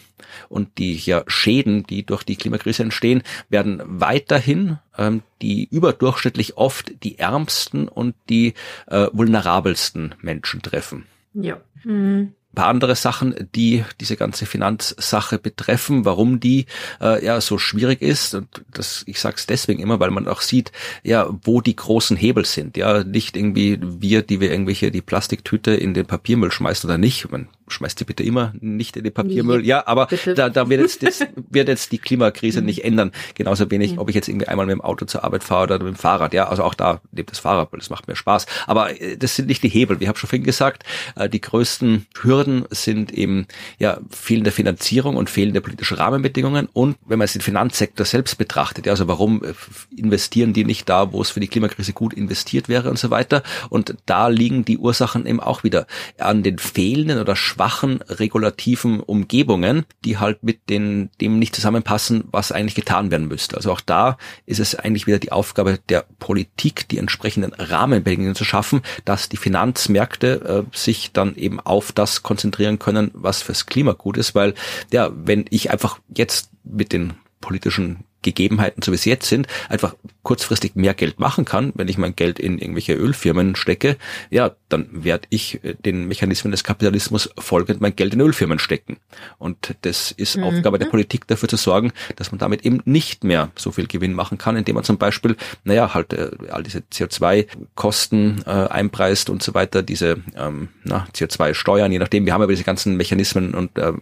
[0.48, 7.04] und die ja, Schäden, die durch die Klimakrise entstehen, werden weiterhin ähm, die überdurchschnittlich oft
[7.04, 8.54] die ärmsten und die
[8.86, 11.06] äh, vulnerabelsten Menschen treffen.
[11.34, 11.58] Ja.
[11.84, 16.66] Mhm paar andere Sachen, die diese ganze Finanzsache betreffen, warum die
[16.99, 18.34] äh, ja so schwierig ist.
[18.34, 20.72] Und das, ich sage es deswegen immer, weil man auch sieht,
[21.03, 22.76] ja, wo die großen Hebel sind.
[22.76, 27.30] Ja, nicht irgendwie wir, die wir irgendwelche die Plastiktüte in den Papiermüll schmeißen oder nicht.
[27.30, 29.64] Man schmeißt sie bitte immer nicht in den Papiermüll.
[29.64, 33.12] Ja, aber da, da wird jetzt das, wird jetzt die Klimakrise nicht ändern.
[33.36, 35.93] Genauso wenig, ob ich jetzt irgendwie einmal mit dem Auto zur Arbeit fahre oder mit
[35.93, 36.34] dem Fahrrad.
[36.34, 38.47] Ja, also auch da lebt das Fahrrad, weil das macht mir Spaß.
[38.66, 39.99] Aber äh, das sind nicht die Hebel.
[39.99, 40.84] Wir haben schon vorhin gesagt,
[41.16, 43.48] äh, die größten Hürden sind eben
[43.80, 46.68] ja fehlende Finanzierung und fehlende politische Rahmenbedingungen.
[46.72, 49.54] Und wenn man jetzt den Finanzsektor selbst betrachtet, ja, also warum äh,
[49.95, 53.43] investieren die nicht da, wo es für die Klimakrise gut investiert wäre und so weiter.
[53.70, 55.88] Und da liegen die Ursachen eben auch wieder
[56.18, 62.52] an den fehlenden oder schwachen regulativen Umgebungen, die halt mit den, dem nicht zusammenpassen, was
[62.52, 63.58] eigentlich getan werden müsste.
[63.58, 68.45] Also auch da ist es eigentlich wieder die Aufgabe der Politik, die entsprechenden Rahmenbedingungen zu
[68.45, 73.94] schaffen, dass die Finanzmärkte äh, sich dann eben auf das konzentrieren können, was fürs Klima
[73.94, 74.54] gut ist, weil
[74.94, 79.95] ja, wenn ich einfach jetzt mit den politischen Gegebenheiten, so wie sie jetzt sind, einfach
[80.24, 83.97] kurzfristig mehr Geld machen kann, wenn ich mein Geld in irgendwelche Ölfirmen stecke,
[84.30, 88.97] ja, dann werde ich äh, den Mechanismen des Kapitalismus folgend mein Geld in Ölfirmen stecken.
[89.38, 90.43] Und das ist mhm.
[90.43, 94.13] Aufgabe der Politik, dafür zu sorgen, dass man damit eben nicht mehr so viel Gewinn
[94.13, 99.43] machen kann, indem man zum Beispiel, naja, halt äh, all diese CO2-Kosten äh, einpreist und
[99.43, 103.93] so weiter, diese ähm, CO2-Steuern, je nachdem, wir haben aber diese ganzen Mechanismen und äh,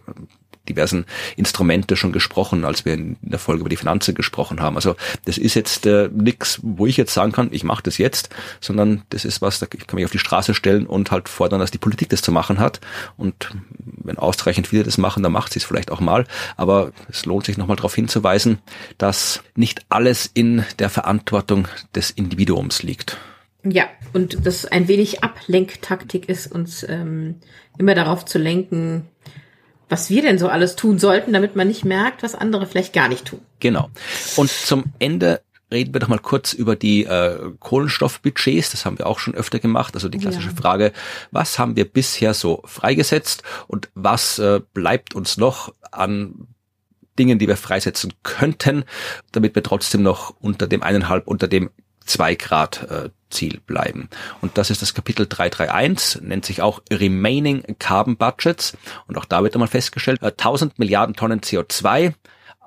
[0.68, 1.06] diversen
[1.36, 4.76] Instrumente schon gesprochen, als wir in der Folge über die Finanzen gesprochen haben.
[4.76, 8.28] Also das ist jetzt äh, nichts, wo ich jetzt sagen kann, ich mache das jetzt,
[8.60, 11.70] sondern das ist was, ich kann mich auf die Straße stellen und halt fordern, dass
[11.70, 12.80] die Politik das zu machen hat.
[13.16, 16.26] Und wenn ausreichend viele das machen, dann macht sie es vielleicht auch mal.
[16.56, 18.58] Aber es lohnt sich nochmal darauf hinzuweisen,
[18.98, 23.18] dass nicht alles in der Verantwortung des Individuums liegt.
[23.68, 27.36] Ja, und das ein wenig Ablenktaktik ist, uns ähm,
[27.78, 29.08] immer darauf zu lenken,
[29.88, 33.08] was wir denn so alles tun sollten, damit man nicht merkt, was andere vielleicht gar
[33.08, 33.40] nicht tun.
[33.60, 33.90] Genau.
[34.36, 38.70] Und zum Ende reden wir doch mal kurz über die äh, Kohlenstoffbudgets.
[38.70, 39.94] Das haben wir auch schon öfter gemacht.
[39.94, 40.54] Also die klassische ja.
[40.54, 40.92] Frage,
[41.30, 46.48] was haben wir bisher so freigesetzt und was äh, bleibt uns noch an
[47.18, 48.84] Dingen, die wir freisetzen könnten,
[49.32, 51.70] damit wir trotzdem noch unter dem eineinhalb, unter dem
[52.06, 54.08] zwei Grad äh, Ziel bleiben.
[54.40, 58.76] Und das ist das Kapitel 331, nennt sich auch Remaining Carbon Budgets.
[59.08, 62.14] Und auch da wird einmal festgestellt, 1000 äh, Milliarden Tonnen CO2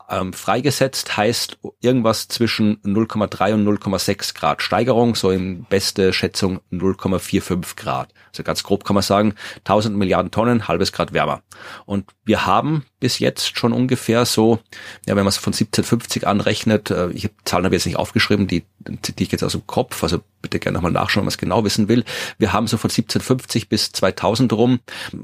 [0.09, 7.75] ähm, freigesetzt heißt irgendwas zwischen 0,3 und 0,6 Grad Steigerung, so in beste Schätzung 0,45
[7.75, 8.11] Grad.
[8.31, 11.41] Also ganz grob kann man sagen, 1000 Milliarden Tonnen, halbes Grad wärmer.
[11.85, 14.59] Und wir haben bis jetzt schon ungefähr so,
[15.07, 17.97] ja, wenn man es von 1750 anrechnet, äh, ich habe Zahlen habe ich jetzt nicht
[17.97, 18.63] aufgeschrieben, die
[19.01, 21.63] zitiere ich jetzt aus dem Kopf, also bitte gerne nochmal nachschauen, wenn man es genau
[21.63, 22.03] wissen will.
[22.37, 24.79] Wir haben so von 1750 bis 2000 rum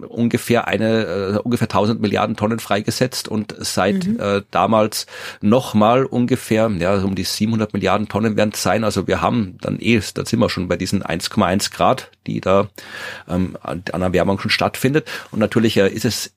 [0.08, 4.20] ungefähr eine, uh, ungefähr 1000 Milliarden Tonnen freigesetzt und seit mhm.
[4.20, 5.06] äh, damals
[5.42, 8.84] nochmal ungefähr, ja, um die 700 Milliarden Tonnen werden es sein.
[8.84, 12.68] Also wir haben dann eh, da sind wir schon bei diesen 1,1 Grad, die da
[13.30, 15.08] ähm, an Erwärmung schon stattfindet.
[15.32, 16.34] Und natürlich äh, ist es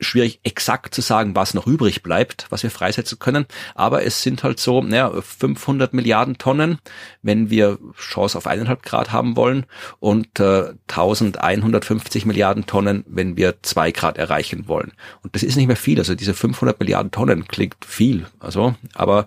[0.00, 3.46] schwierig exakt zu sagen, was noch übrig bleibt, was wir freisetzen können.
[3.74, 6.78] Aber es sind halt so, naja, 500 Milliarden Tonnen,
[7.22, 9.66] wenn wir Chance auf eineinhalb Grad haben wollen
[9.98, 14.92] und äh, 1150 Milliarden Tonnen, wenn wir zwei Grad erreichen wollen.
[15.22, 15.98] Und das ist nicht mehr viel.
[15.98, 18.26] Also diese 500 Milliarden Tonnen klingt viel.
[18.38, 19.26] Also, aber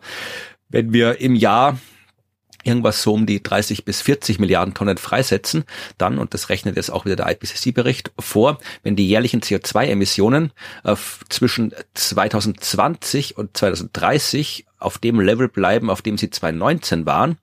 [0.70, 1.78] wenn wir im Jahr
[2.64, 5.66] irgendwas so um die 30 bis 40 Milliarden Tonnen freisetzen,
[5.98, 10.52] dann, und das rechnet jetzt auch wieder der IPCC-Bericht vor, wenn die jährlichen CO2-Emissionen
[10.84, 10.96] äh,
[11.30, 17.38] zwischen 2020 und 2030 auf dem Level bleiben, auf dem sie 2019 waren,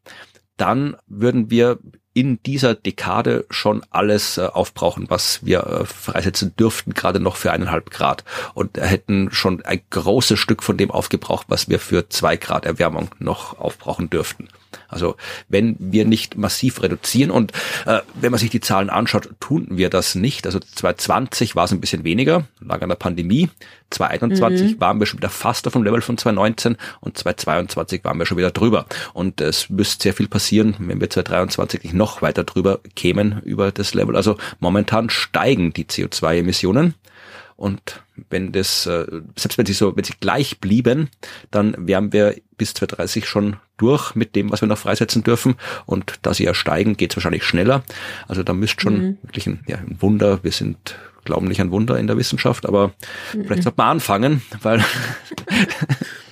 [0.57, 1.79] dann würden wir
[2.13, 7.53] in dieser Dekade schon alles äh, aufbrauchen, was wir äh, freisetzen dürften, gerade noch für
[7.53, 8.25] eineinhalb Grad.
[8.55, 13.11] Und hätten schon ein großes Stück von dem aufgebraucht, was wir für zwei Grad Erwärmung
[13.19, 14.49] noch aufbrauchen dürften.
[14.89, 15.17] Also
[15.49, 17.53] wenn wir nicht massiv reduzieren und
[17.87, 20.47] äh, wenn man sich die Zahlen anschaut, tun wir das nicht.
[20.47, 23.49] Also 2020 war es ein bisschen weniger, lag an der Pandemie.
[23.91, 24.81] 2021 mhm.
[24.81, 28.39] waren wir schon wieder fast auf dem Level von 2019 und 2022 waren wir schon
[28.39, 28.87] wieder drüber.
[29.13, 33.73] Und es müsste sehr viel passieren, wenn wir 2023 nicht noch weiter drüber kämen über
[33.73, 34.17] das Level.
[34.17, 36.95] Also momentan steigen die CO2-Emissionen.
[37.61, 39.05] Und wenn das, äh,
[39.37, 41.11] selbst wenn sie so, wenn sie gleich blieben,
[41.51, 45.57] dann wären wir bis 2030 schon durch mit dem, was wir noch freisetzen dürfen.
[45.85, 47.83] Und da sie ja steigen, geht es wahrscheinlich schneller.
[48.27, 49.19] Also da müsste schon mhm.
[49.23, 50.97] wirklich ein, ja, ein Wunder, wir sind
[51.27, 52.89] glauben nicht an Wunder in der Wissenschaft, aber
[53.35, 53.45] mhm.
[53.45, 54.83] vielleicht sollte man anfangen, weil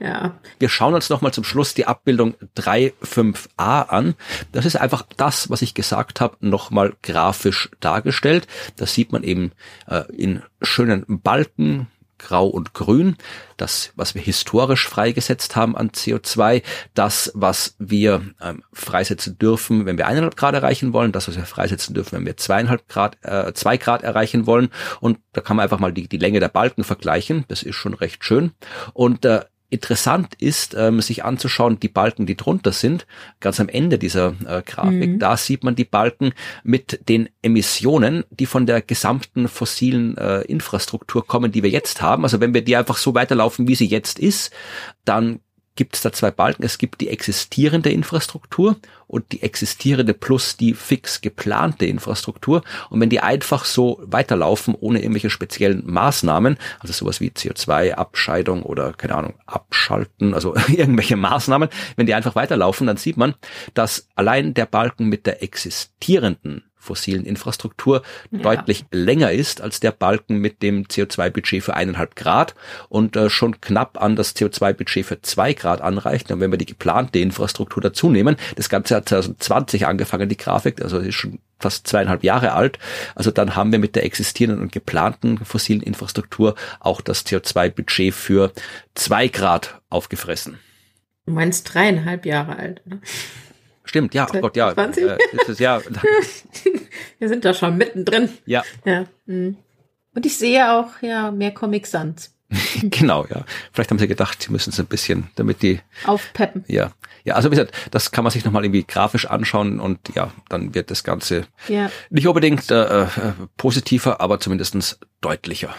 [0.00, 0.38] Ja.
[0.58, 4.14] Wir schauen uns nochmal zum Schluss die Abbildung 3.5a an.
[4.52, 8.46] Das ist einfach das, was ich gesagt habe, nochmal grafisch dargestellt.
[8.76, 9.52] Da sieht man eben
[9.88, 11.88] äh, in schönen Balken,
[12.18, 13.16] Grau und Grün,
[13.56, 16.62] das, was wir historisch freigesetzt haben an CO2,
[16.94, 21.44] das, was wir ähm, freisetzen dürfen, wenn wir eineinhalb Grad erreichen wollen, das, was wir
[21.44, 24.70] freisetzen dürfen, wenn wir zweieinhalb Grad, äh, zwei Grad erreichen wollen.
[25.00, 27.44] Und da kann man einfach mal die, die Länge der Balken vergleichen.
[27.48, 28.52] Das ist schon recht schön.
[28.94, 33.06] Und äh, interessant ist, ähm, sich anzuschauen, die Balken, die drunter sind,
[33.40, 35.18] ganz am Ende dieser äh, Grafik, mhm.
[35.18, 36.32] da sieht man die Balken
[36.64, 42.24] mit den Emissionen, die von der gesamten fossilen äh, Infrastruktur kommen, die wir jetzt haben.
[42.24, 44.52] Also wenn wir die einfach so weiterlaufen, wie sie jetzt ist,
[45.04, 45.40] dann
[45.78, 46.64] gibt es da zwei Balken.
[46.64, 48.76] Es gibt die existierende Infrastruktur
[49.06, 52.64] und die existierende plus die fix geplante Infrastruktur.
[52.90, 58.92] Und wenn die einfach so weiterlaufen, ohne irgendwelche speziellen Maßnahmen, also sowas wie CO2-Abscheidung oder
[58.92, 63.36] keine Ahnung, abschalten, also irgendwelche Maßnahmen, wenn die einfach weiterlaufen, dann sieht man,
[63.74, 68.40] dass allein der Balken mit der existierenden fossilen Infrastruktur ja.
[68.40, 72.54] deutlich länger ist als der Balken mit dem CO2-Budget für eineinhalb Grad
[72.88, 76.30] und äh, schon knapp an das CO2-Budget für zwei Grad anreicht.
[76.30, 80.82] Und wenn wir die geplante Infrastruktur dazu nehmen, das Ganze hat 2020 angefangen, die Grafik,
[80.82, 82.78] also ist schon fast zweieinhalb Jahre alt.
[83.14, 88.52] Also dann haben wir mit der existierenden und geplanten fossilen Infrastruktur auch das CO2-Budget für
[88.94, 90.58] zwei Grad aufgefressen.
[91.26, 92.98] Du meinst dreieinhalb Jahre alt, oder?
[93.88, 94.74] Stimmt, ja, oh Gott, ja.
[94.74, 95.02] 20?
[95.02, 95.16] Äh,
[95.48, 95.80] ist, ja.
[97.18, 98.28] Wir sind da schon mittendrin.
[98.44, 98.62] Ja.
[98.84, 99.06] ja.
[99.26, 99.56] Hm.
[100.14, 102.34] Und ich sehe auch ja mehr Comic Sans.
[102.82, 103.44] genau, ja.
[103.72, 106.66] Vielleicht haben sie gedacht, sie müssen es ein bisschen, damit die aufpeppen.
[106.68, 106.90] Ja,
[107.24, 107.34] ja.
[107.34, 110.90] Also wie gesagt, das kann man sich nochmal irgendwie grafisch anschauen und ja, dann wird
[110.90, 111.90] das Ganze ja.
[112.10, 113.06] nicht unbedingt äh, äh
[113.56, 115.74] positiver, aber zumindestens deutlicher.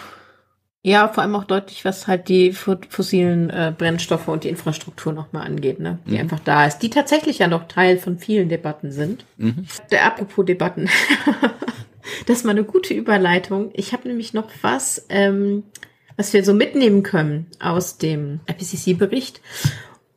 [0.82, 5.46] Ja, vor allem auch deutlich, was halt die fossilen äh, Brennstoffe und die Infrastruktur nochmal
[5.46, 5.98] angeht, ne?
[6.06, 6.20] die mhm.
[6.20, 9.26] einfach da ist, die tatsächlich ja noch Teil von vielen Debatten sind.
[9.36, 9.66] Mhm.
[9.90, 10.88] Der apropos Debatten,
[12.26, 13.70] das ist mal eine gute Überleitung.
[13.74, 15.64] Ich habe nämlich noch was, ähm,
[16.16, 19.42] was wir so mitnehmen können aus dem IPCC-Bericht.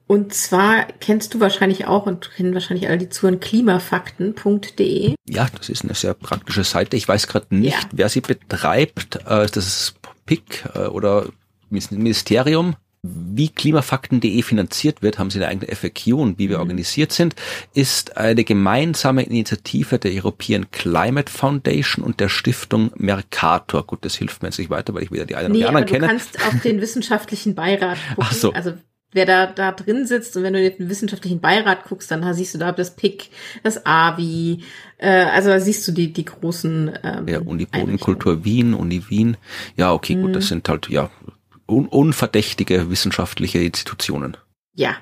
[0.07, 5.15] Und zwar kennst du wahrscheinlich auch und kennen wahrscheinlich alle die Zuhörer klimafakten.de.
[5.27, 6.95] Ja, das ist eine sehr praktische Seite.
[6.95, 7.89] Ich weiß gerade nicht, ja.
[7.91, 9.15] wer sie betreibt.
[9.25, 9.95] Äh, das ist
[10.25, 11.27] PIC äh, oder
[11.69, 16.61] Ministerium wie klimafakten.de finanziert wird, haben sie eine eigene FAQ und wie wir mhm.
[16.61, 17.35] organisiert sind,
[17.73, 23.85] ist eine gemeinsame Initiative der European Climate Foundation und der Stiftung Mercator.
[23.85, 25.65] Gut, das hilft mir jetzt nicht weiter, weil ich wieder die einen nee, und die
[25.65, 25.99] anderen kenne.
[25.99, 28.23] Du kannst auf den wissenschaftlichen Beirat gucken.
[28.25, 28.53] Ach so.
[28.53, 28.73] Also
[29.13, 32.57] wer da, da drin sitzt und wenn du den wissenschaftlichen Beirat guckst, dann siehst du
[32.57, 33.29] da das PIC,
[33.63, 34.63] das AVI,
[34.97, 39.37] äh, also da siehst du die, die großen ähm, Ja, Uni Bodenkultur Wien, Uni Wien.
[39.75, 40.21] Ja, okay, mhm.
[40.21, 41.09] gut, das sind halt ja
[41.67, 44.37] un unverdächtige wissenschaftliche Institutionen.
[44.73, 44.97] Ja,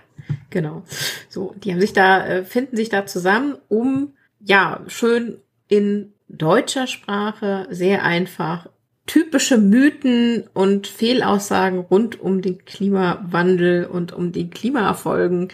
[0.50, 0.84] genau.
[1.30, 5.38] So, die haben sich da, äh, finden sich da zusammen, um ja schön
[5.68, 8.68] in deutscher Sprache sehr einfach
[9.12, 15.50] typische Mythen und Fehlaussagen rund um den Klimawandel und um die Klimaerfolgen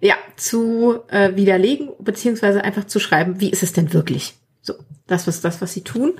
[0.00, 4.34] ja zu äh, widerlegen beziehungsweise einfach zu schreiben, wie ist es denn wirklich?
[4.60, 4.74] So,
[5.08, 6.12] das ist das, was sie tun.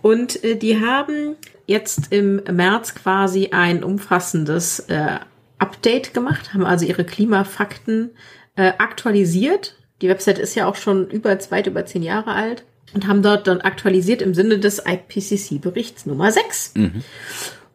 [0.00, 5.18] Und äh, die haben jetzt im März quasi ein umfassendes äh,
[5.58, 8.12] Update gemacht, haben also ihre Klimafakten
[8.56, 9.76] äh, aktualisiert.
[10.00, 12.64] Die Website ist ja auch schon über weit über zehn Jahre alt
[12.94, 16.72] und haben dort dann aktualisiert im Sinne des IPCC-Berichts Nummer 6.
[16.76, 17.02] Mhm.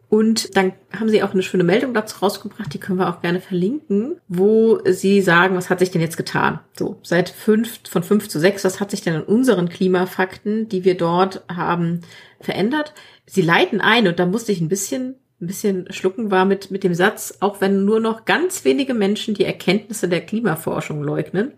[0.08, 3.40] Und dann haben sie auch eine schöne Meldung dazu rausgebracht, die können wir auch gerne
[3.40, 6.58] verlinken, wo sie sagen, was hat sich denn jetzt getan?
[6.76, 10.84] So, seit fünf, von fünf zu sechs, was hat sich denn an unseren Klimafakten, die
[10.84, 12.00] wir dort haben,
[12.40, 12.92] verändert?
[13.24, 16.84] Sie leiten ein und da musste ich ein bisschen ein bisschen schlucken war mit, mit
[16.84, 21.52] dem Satz, auch wenn nur noch ganz wenige Menschen die Erkenntnisse der Klimaforschung leugnen,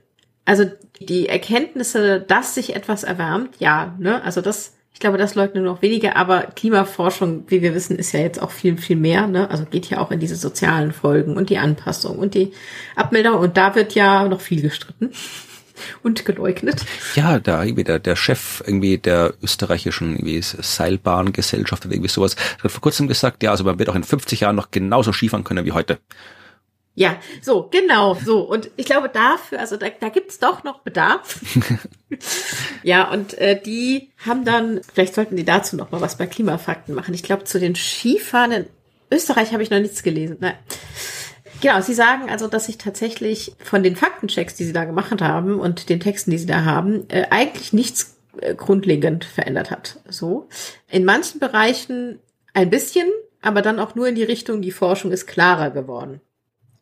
[0.44, 0.64] also
[1.00, 5.82] die Erkenntnisse, dass sich etwas erwärmt, ja, ne, also das, ich glaube, das leugnen noch
[5.82, 9.64] wenige, aber Klimaforschung, wie wir wissen, ist ja jetzt auch viel, viel mehr, ne, also
[9.64, 12.52] geht ja auch in diese sozialen Folgen und die Anpassung und die
[12.96, 15.12] Abmeldung und da wird ja noch viel gestritten
[16.02, 16.84] und geleugnet.
[17.14, 22.70] Ja, da irgendwie der, der Chef irgendwie der österreichischen irgendwie Seilbahngesellschaft oder irgendwie sowas hat
[22.70, 25.64] vor kurzem gesagt, ja, also man wird auch in 50 Jahren noch genauso Skifahren können
[25.64, 25.98] wie heute.
[26.94, 28.40] Ja, so, genau, so.
[28.40, 31.40] Und ich glaube dafür, also da, da gibt's doch noch Bedarf.
[32.82, 36.94] ja, und äh, die haben dann, vielleicht sollten die dazu noch mal was bei Klimafakten
[36.94, 37.14] machen.
[37.14, 38.66] Ich glaube, zu den Skifahren in
[39.10, 40.36] Österreich habe ich noch nichts gelesen.
[40.40, 40.54] Nein.
[41.62, 45.60] Genau, sie sagen also, dass sich tatsächlich von den Faktenchecks, die sie da gemacht haben
[45.60, 50.00] und den Texten, die sie da haben, äh, eigentlich nichts äh, grundlegend verändert hat.
[50.08, 50.48] So.
[50.90, 52.18] In manchen Bereichen
[52.52, 53.08] ein bisschen,
[53.40, 56.20] aber dann auch nur in die Richtung, die Forschung ist klarer geworden.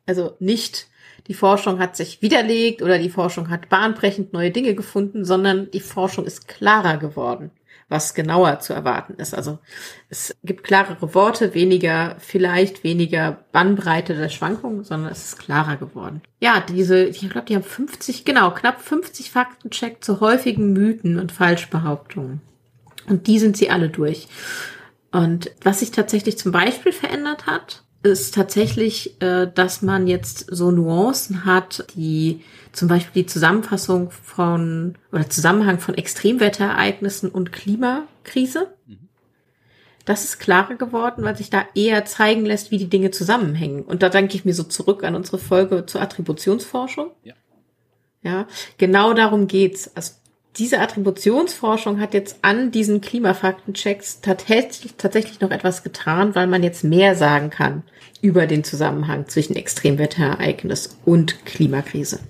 [0.06, 0.90] Also nicht
[1.26, 5.80] die Forschung hat sich widerlegt oder die Forschung hat bahnbrechend neue Dinge gefunden, sondern die
[5.80, 7.50] Forschung ist klarer geworden,
[7.88, 9.34] was genauer zu erwarten ist.
[9.34, 9.58] Also
[10.08, 16.22] es gibt klarere Worte, weniger, vielleicht weniger Bannbreite der Schwankungen, sondern es ist klarer geworden.
[16.40, 21.32] Ja, diese, ich glaube, die haben 50, genau, knapp 50 Faktencheck zu häufigen Mythen und
[21.32, 22.40] Falschbehauptungen.
[23.08, 24.28] Und die sind sie alle durch.
[25.12, 30.70] Und was sich tatsächlich zum Beispiel verändert hat, ist tatsächlich, äh, dass man jetzt so
[30.70, 32.42] Nuancen hat, die
[32.72, 38.68] zum Beispiel die Zusammenfassung von oder Zusammenhang von Extremwetterereignissen und Klimakrise.
[40.06, 43.82] Das ist klarer geworden, weil sich da eher zeigen lässt, wie die Dinge zusammenhängen.
[43.82, 47.10] Und da denke ich mir so zurück an unsere Folge zur Attributionsforschung.
[47.22, 47.34] Ja.
[48.22, 48.46] Ja,
[48.76, 49.94] genau darum geht's.
[49.96, 50.12] Also
[50.56, 56.82] diese Attributionsforschung hat jetzt an diesen Klimafaktenchecks tatsächlich, tatsächlich noch etwas getan, weil man jetzt
[56.82, 57.82] mehr sagen kann
[58.20, 62.20] über den Zusammenhang zwischen Extremwetterereignis und Klimakrise.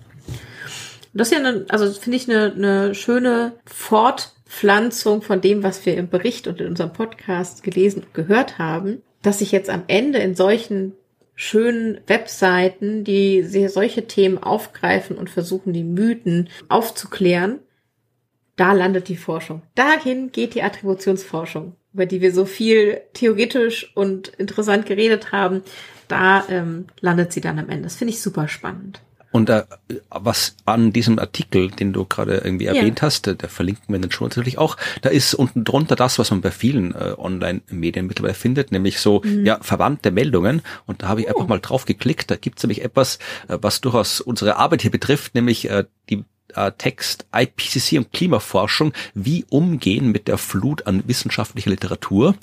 [1.13, 5.97] Das ist ja, eine, also finde ich eine, eine schöne Fortpflanzung von dem, was wir
[5.97, 10.19] im Bericht und in unserem Podcast gelesen und gehört haben, dass sich jetzt am Ende
[10.19, 10.93] in solchen
[11.35, 17.61] schönen Webseiten, die solche Themen aufgreifen und versuchen, die Mythen aufzuklären,
[18.57, 19.63] da landet die Forschung.
[19.75, 25.63] Dahin geht die Attributionsforschung, über die wir so viel theoretisch und interessant geredet haben.
[26.09, 27.85] Da ähm, landet sie dann am Ende.
[27.85, 29.01] Das finde ich super spannend.
[29.33, 29.63] Und äh,
[30.11, 33.07] was an diesem Artikel, den du gerade irgendwie erwähnt ja.
[33.07, 36.41] hast, der, verlinken wir den Show natürlich auch, da ist unten drunter das, was man
[36.41, 39.47] bei vielen äh, Online-Medien mittlerweile findet, nämlich so mhm.
[39.47, 40.63] ja verwandte Meldungen.
[40.87, 41.31] Und da habe ich oh.
[41.31, 42.31] einfach mal drauf geklickt.
[42.31, 46.25] Da gibt es nämlich etwas, äh, was durchaus unsere Arbeit hier betrifft, nämlich äh, die
[46.57, 52.35] äh, Text IPCC und Klimaforschung, wie umgehen mit der Flut an wissenschaftlicher Literatur.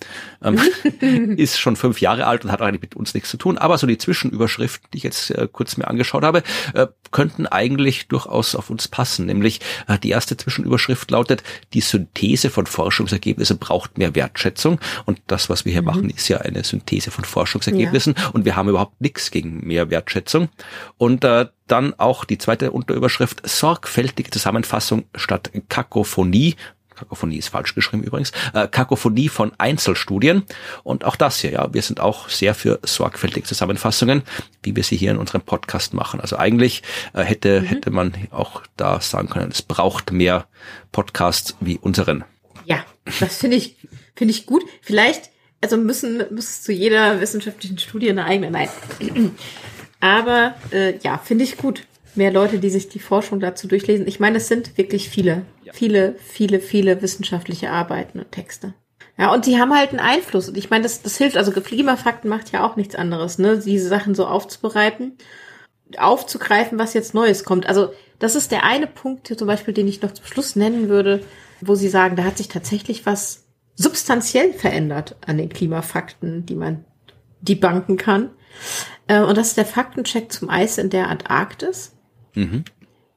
[0.43, 0.59] Ähm,
[1.37, 3.57] ist schon fünf Jahre alt und hat eigentlich mit uns nichts zu tun.
[3.57, 6.43] Aber so die Zwischenüberschriften, die ich jetzt äh, kurz mir angeschaut habe,
[6.73, 9.25] äh, könnten eigentlich durchaus auf uns passen.
[9.25, 11.43] Nämlich äh, die erste Zwischenüberschrift lautet,
[11.73, 14.79] die Synthese von Forschungsergebnissen braucht mehr Wertschätzung.
[15.05, 15.87] Und das, was wir hier mhm.
[15.87, 18.15] machen, ist ja eine Synthese von Forschungsergebnissen.
[18.17, 18.27] Ja.
[18.29, 20.49] Und wir haben überhaupt nichts gegen mehr Wertschätzung.
[20.97, 26.55] Und äh, dann auch die zweite Unterüberschrift, sorgfältige Zusammenfassung statt Kakophonie.
[26.97, 28.31] Kakophonie ist falsch geschrieben übrigens.
[28.53, 30.43] Äh, Kakophonie von Einzelstudien.
[30.83, 34.23] Und auch das hier, ja, wir sind auch sehr für sorgfältige Zusammenfassungen,
[34.63, 36.19] wie wir sie hier in unserem Podcast machen.
[36.19, 36.81] Also eigentlich
[37.13, 37.65] äh, hätte, mhm.
[37.65, 40.47] hätte man auch da sagen können, es braucht mehr
[40.91, 42.23] Podcasts wie unseren.
[42.65, 42.83] Ja,
[43.19, 43.77] das finde ich,
[44.15, 44.63] finde ich gut.
[44.81, 45.29] Vielleicht,
[45.61, 48.69] also müssen, muss zu jeder wissenschaftlichen Studie eine eigene, nein.
[49.99, 51.83] Aber äh, ja, finde ich gut.
[52.15, 54.07] Mehr Leute, die sich die Forschung dazu durchlesen.
[54.07, 55.73] Ich meine, es sind wirklich viele, ja.
[55.73, 58.73] viele, viele, viele wissenschaftliche Arbeiten und Texte.
[59.19, 60.49] Ja, und die haben halt einen Einfluss.
[60.49, 63.59] Und ich meine, das, das hilft, also Klimafakten macht ja auch nichts anderes, ne?
[63.59, 65.17] Diese Sachen so aufzubereiten,
[65.97, 67.67] aufzugreifen, was jetzt Neues kommt.
[67.67, 67.89] Also,
[68.19, 71.21] das ist der eine Punkt, zum Beispiel, den ich noch zum Schluss nennen würde,
[71.61, 73.45] wo sie sagen, da hat sich tatsächlich was
[73.75, 76.85] substanziell verändert an den Klimafakten, die man
[77.41, 78.31] die banken kann.
[79.07, 81.93] Äh, und das ist der Faktencheck zum Eis in der Antarktis.
[82.33, 82.65] Mhm.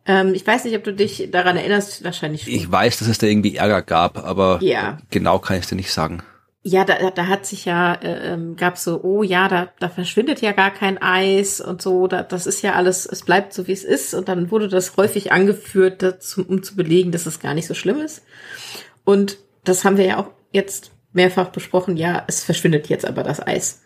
[0.06, 2.52] Ähm, ich weiß nicht, ob du dich daran erinnerst, wahrscheinlich schon.
[2.52, 4.98] Ich weiß, dass es da irgendwie Ärger gab, aber ja.
[5.10, 6.22] genau kann ich es dir nicht sagen.
[6.62, 10.42] Ja, da, da hat sich ja, äh, ähm, gab so, oh ja, da, da verschwindet
[10.42, 13.72] ja gar kein Eis und so, da, das ist ja alles, es bleibt so, wie
[13.72, 14.12] es ist.
[14.12, 17.74] Und dann wurde das häufig angeführt, dazu, um zu belegen, dass es gar nicht so
[17.74, 18.22] schlimm ist.
[19.04, 23.44] Und das haben wir ja auch jetzt mehrfach besprochen, ja, es verschwindet jetzt aber das
[23.44, 23.82] Eis.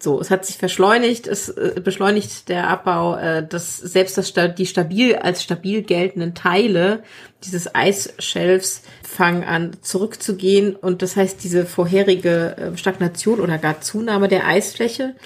[0.00, 4.66] So, es hat sich verschleunigt, es äh, beschleunigt der Abbau, äh, dass selbst das, die
[4.66, 7.02] stabil als stabil geltenden Teile
[7.42, 14.28] dieses Eisschelfs fangen an zurückzugehen und das heißt, diese vorherige äh, Stagnation oder gar Zunahme
[14.28, 15.16] der Eisfläche,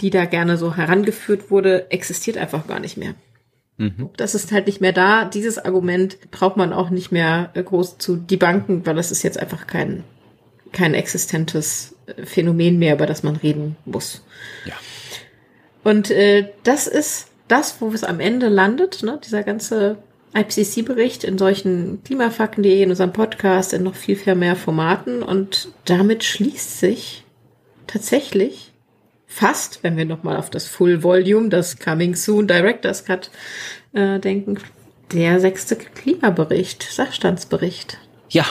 [0.00, 3.14] die da gerne so herangeführt wurde, existiert einfach gar nicht mehr.
[3.76, 4.10] Mhm.
[4.16, 5.24] Das ist halt nicht mehr da.
[5.24, 9.38] Dieses Argument braucht man auch nicht mehr äh, groß zu debunken, weil das ist jetzt
[9.38, 10.02] einfach kein,
[10.72, 11.94] kein existentes
[12.24, 14.24] Phänomen mehr, über das man reden muss.
[14.64, 14.74] Ja.
[15.84, 19.18] Und äh, das ist das, wo es am Ende landet, ne?
[19.24, 19.96] dieser ganze
[20.34, 25.22] IPCC-Bericht in solchen Klimafakten.de, in unserem Podcast, in noch viel, viel mehr Formaten.
[25.22, 27.24] Und damit schließt sich
[27.86, 28.72] tatsächlich
[29.26, 33.30] fast, wenn wir nochmal auf das Full Volume, das Coming Soon Director's Cut
[33.94, 34.58] äh, denken,
[35.12, 37.98] der sechste Klimabericht, Sachstandsbericht.
[38.28, 38.44] Ja,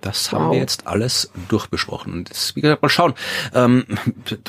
[0.00, 0.40] das wow.
[0.40, 2.12] haben wir jetzt alles durchbesprochen.
[2.12, 3.14] Und jetzt, wie gesagt, mal schauen.
[3.54, 3.84] Ähm,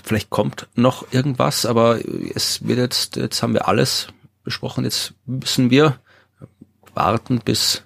[0.03, 1.99] vielleicht kommt noch irgendwas, aber
[2.33, 4.07] es wird jetzt, jetzt haben wir alles
[4.43, 4.83] besprochen.
[4.83, 5.99] Jetzt müssen wir
[6.93, 7.83] warten, bis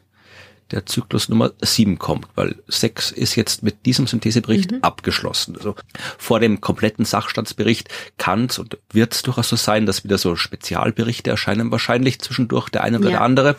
[0.74, 4.80] der Zyklus Nummer sieben kommt, weil sechs ist jetzt mit diesem Synthesebericht mhm.
[4.82, 5.56] abgeschlossen.
[5.56, 5.76] Also
[6.18, 10.36] vor dem kompletten Sachstandsbericht kann es und wird es durchaus so sein, dass wieder so
[10.36, 13.18] Spezialberichte erscheinen, wahrscheinlich zwischendurch der eine oder ja.
[13.18, 13.56] der andere.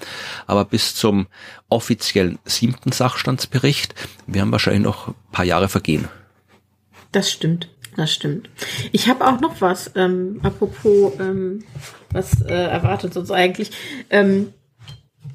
[0.46, 1.26] Aber bis zum
[1.68, 3.94] offiziellen siebten Sachstandsbericht
[4.26, 6.08] werden wahrscheinlich noch ein paar Jahre vergehen.
[7.12, 7.68] Das stimmt.
[7.96, 8.50] Das stimmt.
[8.90, 11.64] Ich habe auch noch was, ähm, apropos, ähm,
[12.10, 13.70] was äh, erwartet uns eigentlich.
[14.10, 14.52] Ähm,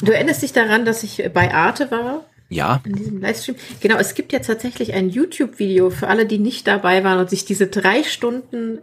[0.01, 2.25] du erinnerst dich daran, dass ich bei Arte war?
[2.49, 2.81] Ja.
[2.83, 3.55] In diesem Livestream.
[3.79, 7.45] Genau, es gibt ja tatsächlich ein YouTube-Video für alle, die nicht dabei waren und sich
[7.45, 8.79] diese drei Stunden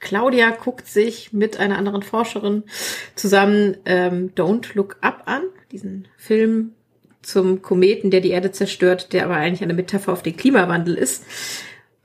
[0.00, 2.64] Claudia guckt sich mit einer anderen Forscherin
[3.14, 6.72] zusammen ähm, Don't Look Up an, diesen Film
[7.22, 11.24] zum Kometen, der die Erde zerstört, der aber eigentlich eine Metapher auf den Klimawandel ist.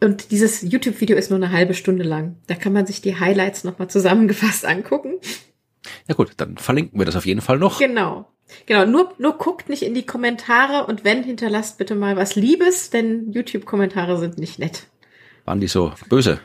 [0.03, 2.35] Und dieses YouTube-Video ist nur eine halbe Stunde lang.
[2.47, 5.13] Da kann man sich die Highlights nochmal zusammengefasst angucken.
[6.07, 7.79] Ja gut, dann verlinken wir das auf jeden Fall noch.
[7.79, 8.27] Genau.
[8.65, 12.89] Genau, nur, nur guckt nicht in die Kommentare und wenn, hinterlasst bitte mal was Liebes,
[12.89, 14.87] denn YouTube-Kommentare sind nicht nett.
[15.45, 16.39] Waren die so böse?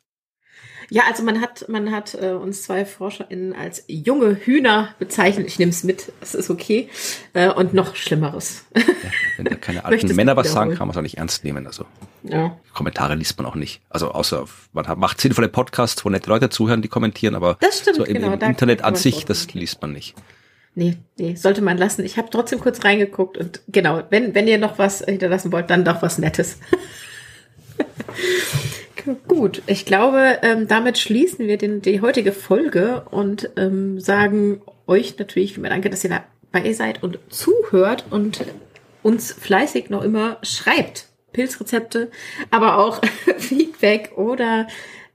[0.92, 5.46] Ja, also man hat, man hat äh, uns zwei ForscherInnen als junge Hühner bezeichnet.
[5.46, 6.88] Ich nehme es mit, es ist okay.
[7.32, 8.64] Äh, und noch Schlimmeres.
[8.74, 8.82] Ja,
[9.36, 11.68] wenn da keine alten Männer was sagen, kann man es auch nicht ernst nehmen.
[11.68, 11.84] Also
[12.24, 12.58] ja.
[12.74, 13.82] Kommentare liest man auch nicht.
[13.88, 17.96] Also außer man hat, macht sinnvolle Podcasts, wo nette Leute zuhören, die kommentieren, aber stimmt,
[17.96, 20.16] so im, genau, im Internet an sich, das liest man nicht.
[20.74, 22.04] Nee, nee, sollte man lassen.
[22.04, 25.84] Ich habe trotzdem kurz reingeguckt und genau, wenn, wenn ihr noch was hinterlassen wollt, dann
[25.84, 26.58] doch was Nettes.
[29.26, 35.18] Gut, ich glaube, ähm, damit schließen wir den, die heutige Folge und ähm, sagen euch
[35.18, 38.44] natürlich immer danke, dass ihr dabei seid und zuhört und
[39.02, 41.06] uns fleißig noch immer schreibt.
[41.32, 42.10] Pilzrezepte,
[42.50, 43.00] aber auch
[43.38, 44.66] Feedback oder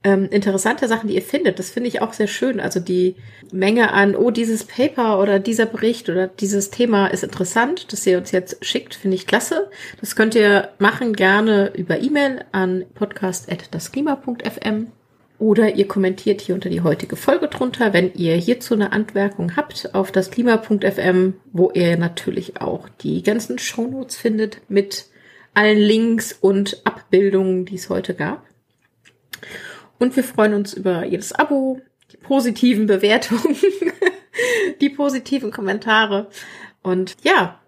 [0.06, 1.58] ähm, interessante Sachen, die ihr findet.
[1.58, 2.60] Das finde ich auch sehr schön.
[2.60, 3.16] Also die
[3.50, 8.16] Menge an, oh, dieses Paper oder dieser Bericht oder dieses Thema ist interessant, das ihr
[8.16, 9.68] uns jetzt schickt, finde ich klasse.
[9.98, 14.92] Das könnt ihr machen gerne über E-Mail an podcast.dasklima.fm
[15.40, 19.92] oder ihr kommentiert hier unter die heutige Folge drunter, wenn ihr hierzu eine Anmerkung habt
[19.92, 25.06] auf das Klima.fm, wo ihr natürlich auch die ganzen Shownotes findet mit
[25.52, 28.46] allen Links und Abbildungen, die es heute gab.
[29.98, 31.80] Und wir freuen uns über jedes Abo,
[32.12, 33.56] die positiven Bewertungen,
[34.80, 36.28] die positiven Kommentare.
[36.82, 37.60] Und ja,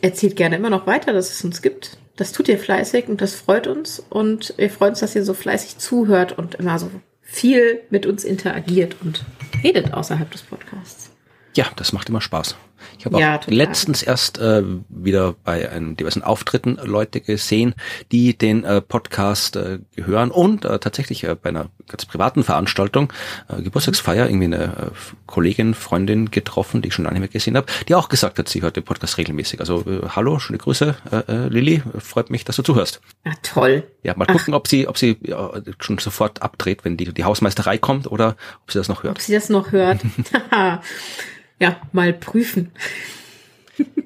[0.00, 1.98] erzählt gerne immer noch weiter, dass es uns gibt.
[2.16, 4.00] Das tut ihr fleißig und das freut uns.
[4.10, 6.90] Und wir freuen uns, dass ihr so fleißig zuhört und immer so
[7.20, 9.24] viel mit uns interagiert und
[9.62, 11.10] redet außerhalb des Podcasts.
[11.54, 12.56] Ja, das macht immer Spaß.
[12.98, 13.54] Ich habe ja, auch total.
[13.54, 17.74] letztens erst äh, wieder bei einem diversen Auftritten Leute gesehen,
[18.10, 23.12] die den äh, Podcast äh, hören und äh, tatsächlich äh, bei einer ganz privaten Veranstaltung,
[23.48, 24.90] äh, Geburtstagsfeier, irgendwie eine äh,
[25.26, 28.48] Kollegin, Freundin getroffen, die ich schon lange nicht mehr gesehen habe, die auch gesagt hat,
[28.48, 29.60] sie hört den Podcast regelmäßig.
[29.60, 33.00] Also äh, hallo, schöne Grüße, äh, äh, Lilly, freut mich, dass du zuhörst.
[33.24, 33.84] Ja, toll.
[34.02, 34.58] Ja, mal gucken, Ach.
[34.58, 38.72] ob sie, ob sie ja, schon sofort abdreht, wenn die, die Hausmeisterei kommt oder ob
[38.72, 39.16] sie das noch hört.
[39.16, 40.00] Ob sie das noch hört.
[41.62, 42.72] ja, mal prüfen.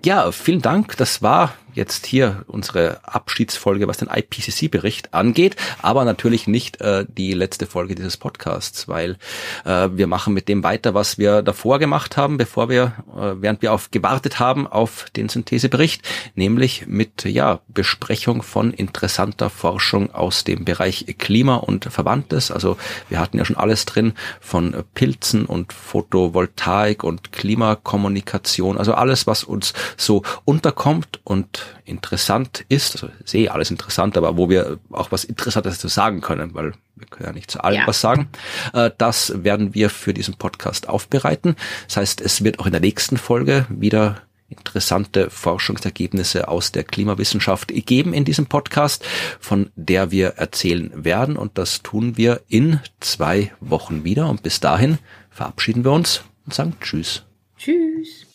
[0.05, 0.97] Ja, vielen Dank.
[0.99, 7.35] Das war jetzt hier unsere Abschiedsfolge, was den IPCC-Bericht angeht, aber natürlich nicht äh, die
[7.35, 9.19] letzte Folge dieses Podcasts, weil
[9.65, 13.63] äh, wir machen mit dem weiter, was wir davor gemacht haben, bevor wir, äh, während
[13.63, 16.03] wir auf gewartet haben auf den Synthesebericht,
[16.35, 22.51] nämlich mit ja Besprechung von interessanter Forschung aus dem Bereich Klima und Verwandtes.
[22.51, 29.27] Also wir hatten ja schon alles drin von Pilzen und Photovoltaik und Klimakommunikation, also alles,
[29.27, 35.13] was uns so unterkommt und interessant ist, also sehe alles interessant, aber wo wir auch
[35.13, 37.87] was Interessantes zu sagen können, weil wir können ja nicht zu allem ja.
[37.87, 38.29] was sagen.
[38.73, 41.57] Äh, das werden wir für diesen Podcast aufbereiten.
[41.87, 47.73] Das heißt, es wird auch in der nächsten Folge wieder interessante Forschungsergebnisse aus der Klimawissenschaft
[47.75, 49.05] geben in diesem Podcast,
[49.41, 51.37] von der wir erzählen werden.
[51.37, 54.29] Und das tun wir in zwei Wochen wieder.
[54.29, 54.99] Und bis dahin
[55.31, 57.25] verabschieden wir uns und sagen Tschüss.
[57.59, 58.27] Tschüss.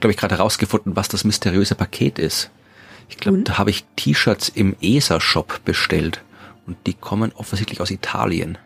[0.00, 2.50] Glaube ich, gerade herausgefunden, was das mysteriöse Paket ist.
[3.08, 6.22] Ich glaube, da habe ich T-Shirts im ESA-Shop bestellt.
[6.66, 8.58] Und die kommen offensichtlich aus Italien.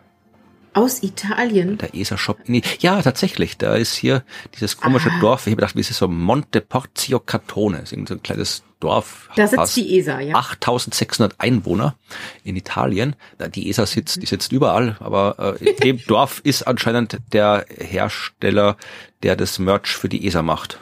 [0.73, 1.77] Aus Italien.
[1.77, 2.39] Der ESA-Shop.
[2.47, 3.57] Nee, ja, tatsächlich.
[3.57, 4.23] Da ist hier
[4.55, 5.19] dieses komische Ah.
[5.21, 5.41] Dorf.
[5.41, 6.07] Ich habe gedacht, wie ist es so?
[6.07, 7.77] Monte Porzio Catone.
[7.77, 9.29] Das ist irgend so ein kleines Dorf.
[9.35, 10.35] Da sitzt die ESA, ja.
[10.35, 11.95] 8600 Einwohner
[12.43, 13.15] in Italien.
[13.55, 18.75] Die ESA sitzt, die sitzt überall, aber äh, in dem Dorf ist anscheinend der Hersteller,
[19.21, 20.79] der das Merch für die ESA macht.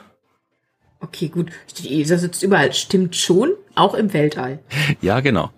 [1.02, 1.50] Okay, gut.
[1.78, 2.72] Die ESA sitzt überall.
[2.72, 3.50] Stimmt schon.
[3.74, 4.60] Auch im Weltall.
[5.00, 5.50] Ja, genau.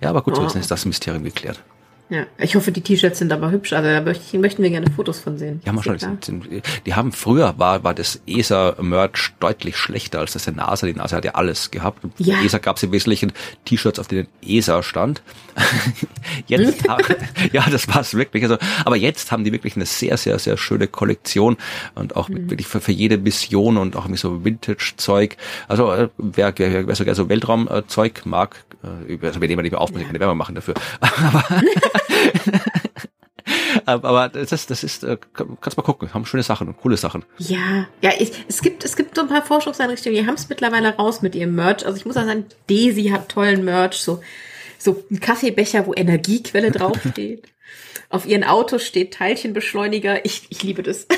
[0.00, 0.44] Ja, aber gut Oh.
[0.44, 1.62] wissen, ist das Mysterium geklärt.
[2.12, 2.26] Ja.
[2.38, 3.72] Ich hoffe, die T-Shirts sind aber hübsch.
[3.72, 5.60] Also da möchten möchten wir gerne Fotos von sehen.
[5.64, 6.48] Ja, mal sind,
[6.84, 10.86] die haben früher war, war das ESA-Merch deutlich schlechter als das der NASA.
[10.86, 12.02] Die NASA hat ja alles gehabt.
[12.18, 12.42] Ja.
[12.42, 13.32] ESA gab es im Wesentlichen
[13.64, 15.22] T-Shirts, auf denen ESA stand.
[16.46, 16.84] jetzt,
[17.52, 18.42] ja, das war es wirklich.
[18.42, 21.56] Also, aber jetzt haben die wirklich eine sehr, sehr, sehr schöne Kollektion
[21.94, 22.34] und auch Mhm.
[22.34, 25.36] mit, wirklich für, für jede Mission und auch mit so Vintage-Zeug.
[25.68, 29.72] Also äh, wer, wer, wer so gerne so Weltraumzeug mag, äh, also wir nehmen nicht
[29.72, 30.74] mehr auf, muss ich keine Werbung machen dafür.
[31.00, 31.44] Aber,
[33.86, 37.24] aber das ist, das ist, äh, kannst mal gucken, haben schöne Sachen und coole Sachen.
[37.38, 40.96] Ja, ja, ich, es gibt, es gibt so ein paar Forschungseinrichtungen, die haben es mittlerweile
[40.96, 41.84] raus mit ihrem Merch.
[41.84, 44.20] Also ich muss auch sagen, Desi hat tollen Merch, so,
[44.78, 47.48] so ein Kaffeebecher, wo Energiequelle draufsteht.
[48.08, 50.24] Auf ihren Autos steht Teilchenbeschleuniger.
[50.24, 51.06] Ich, ich liebe das.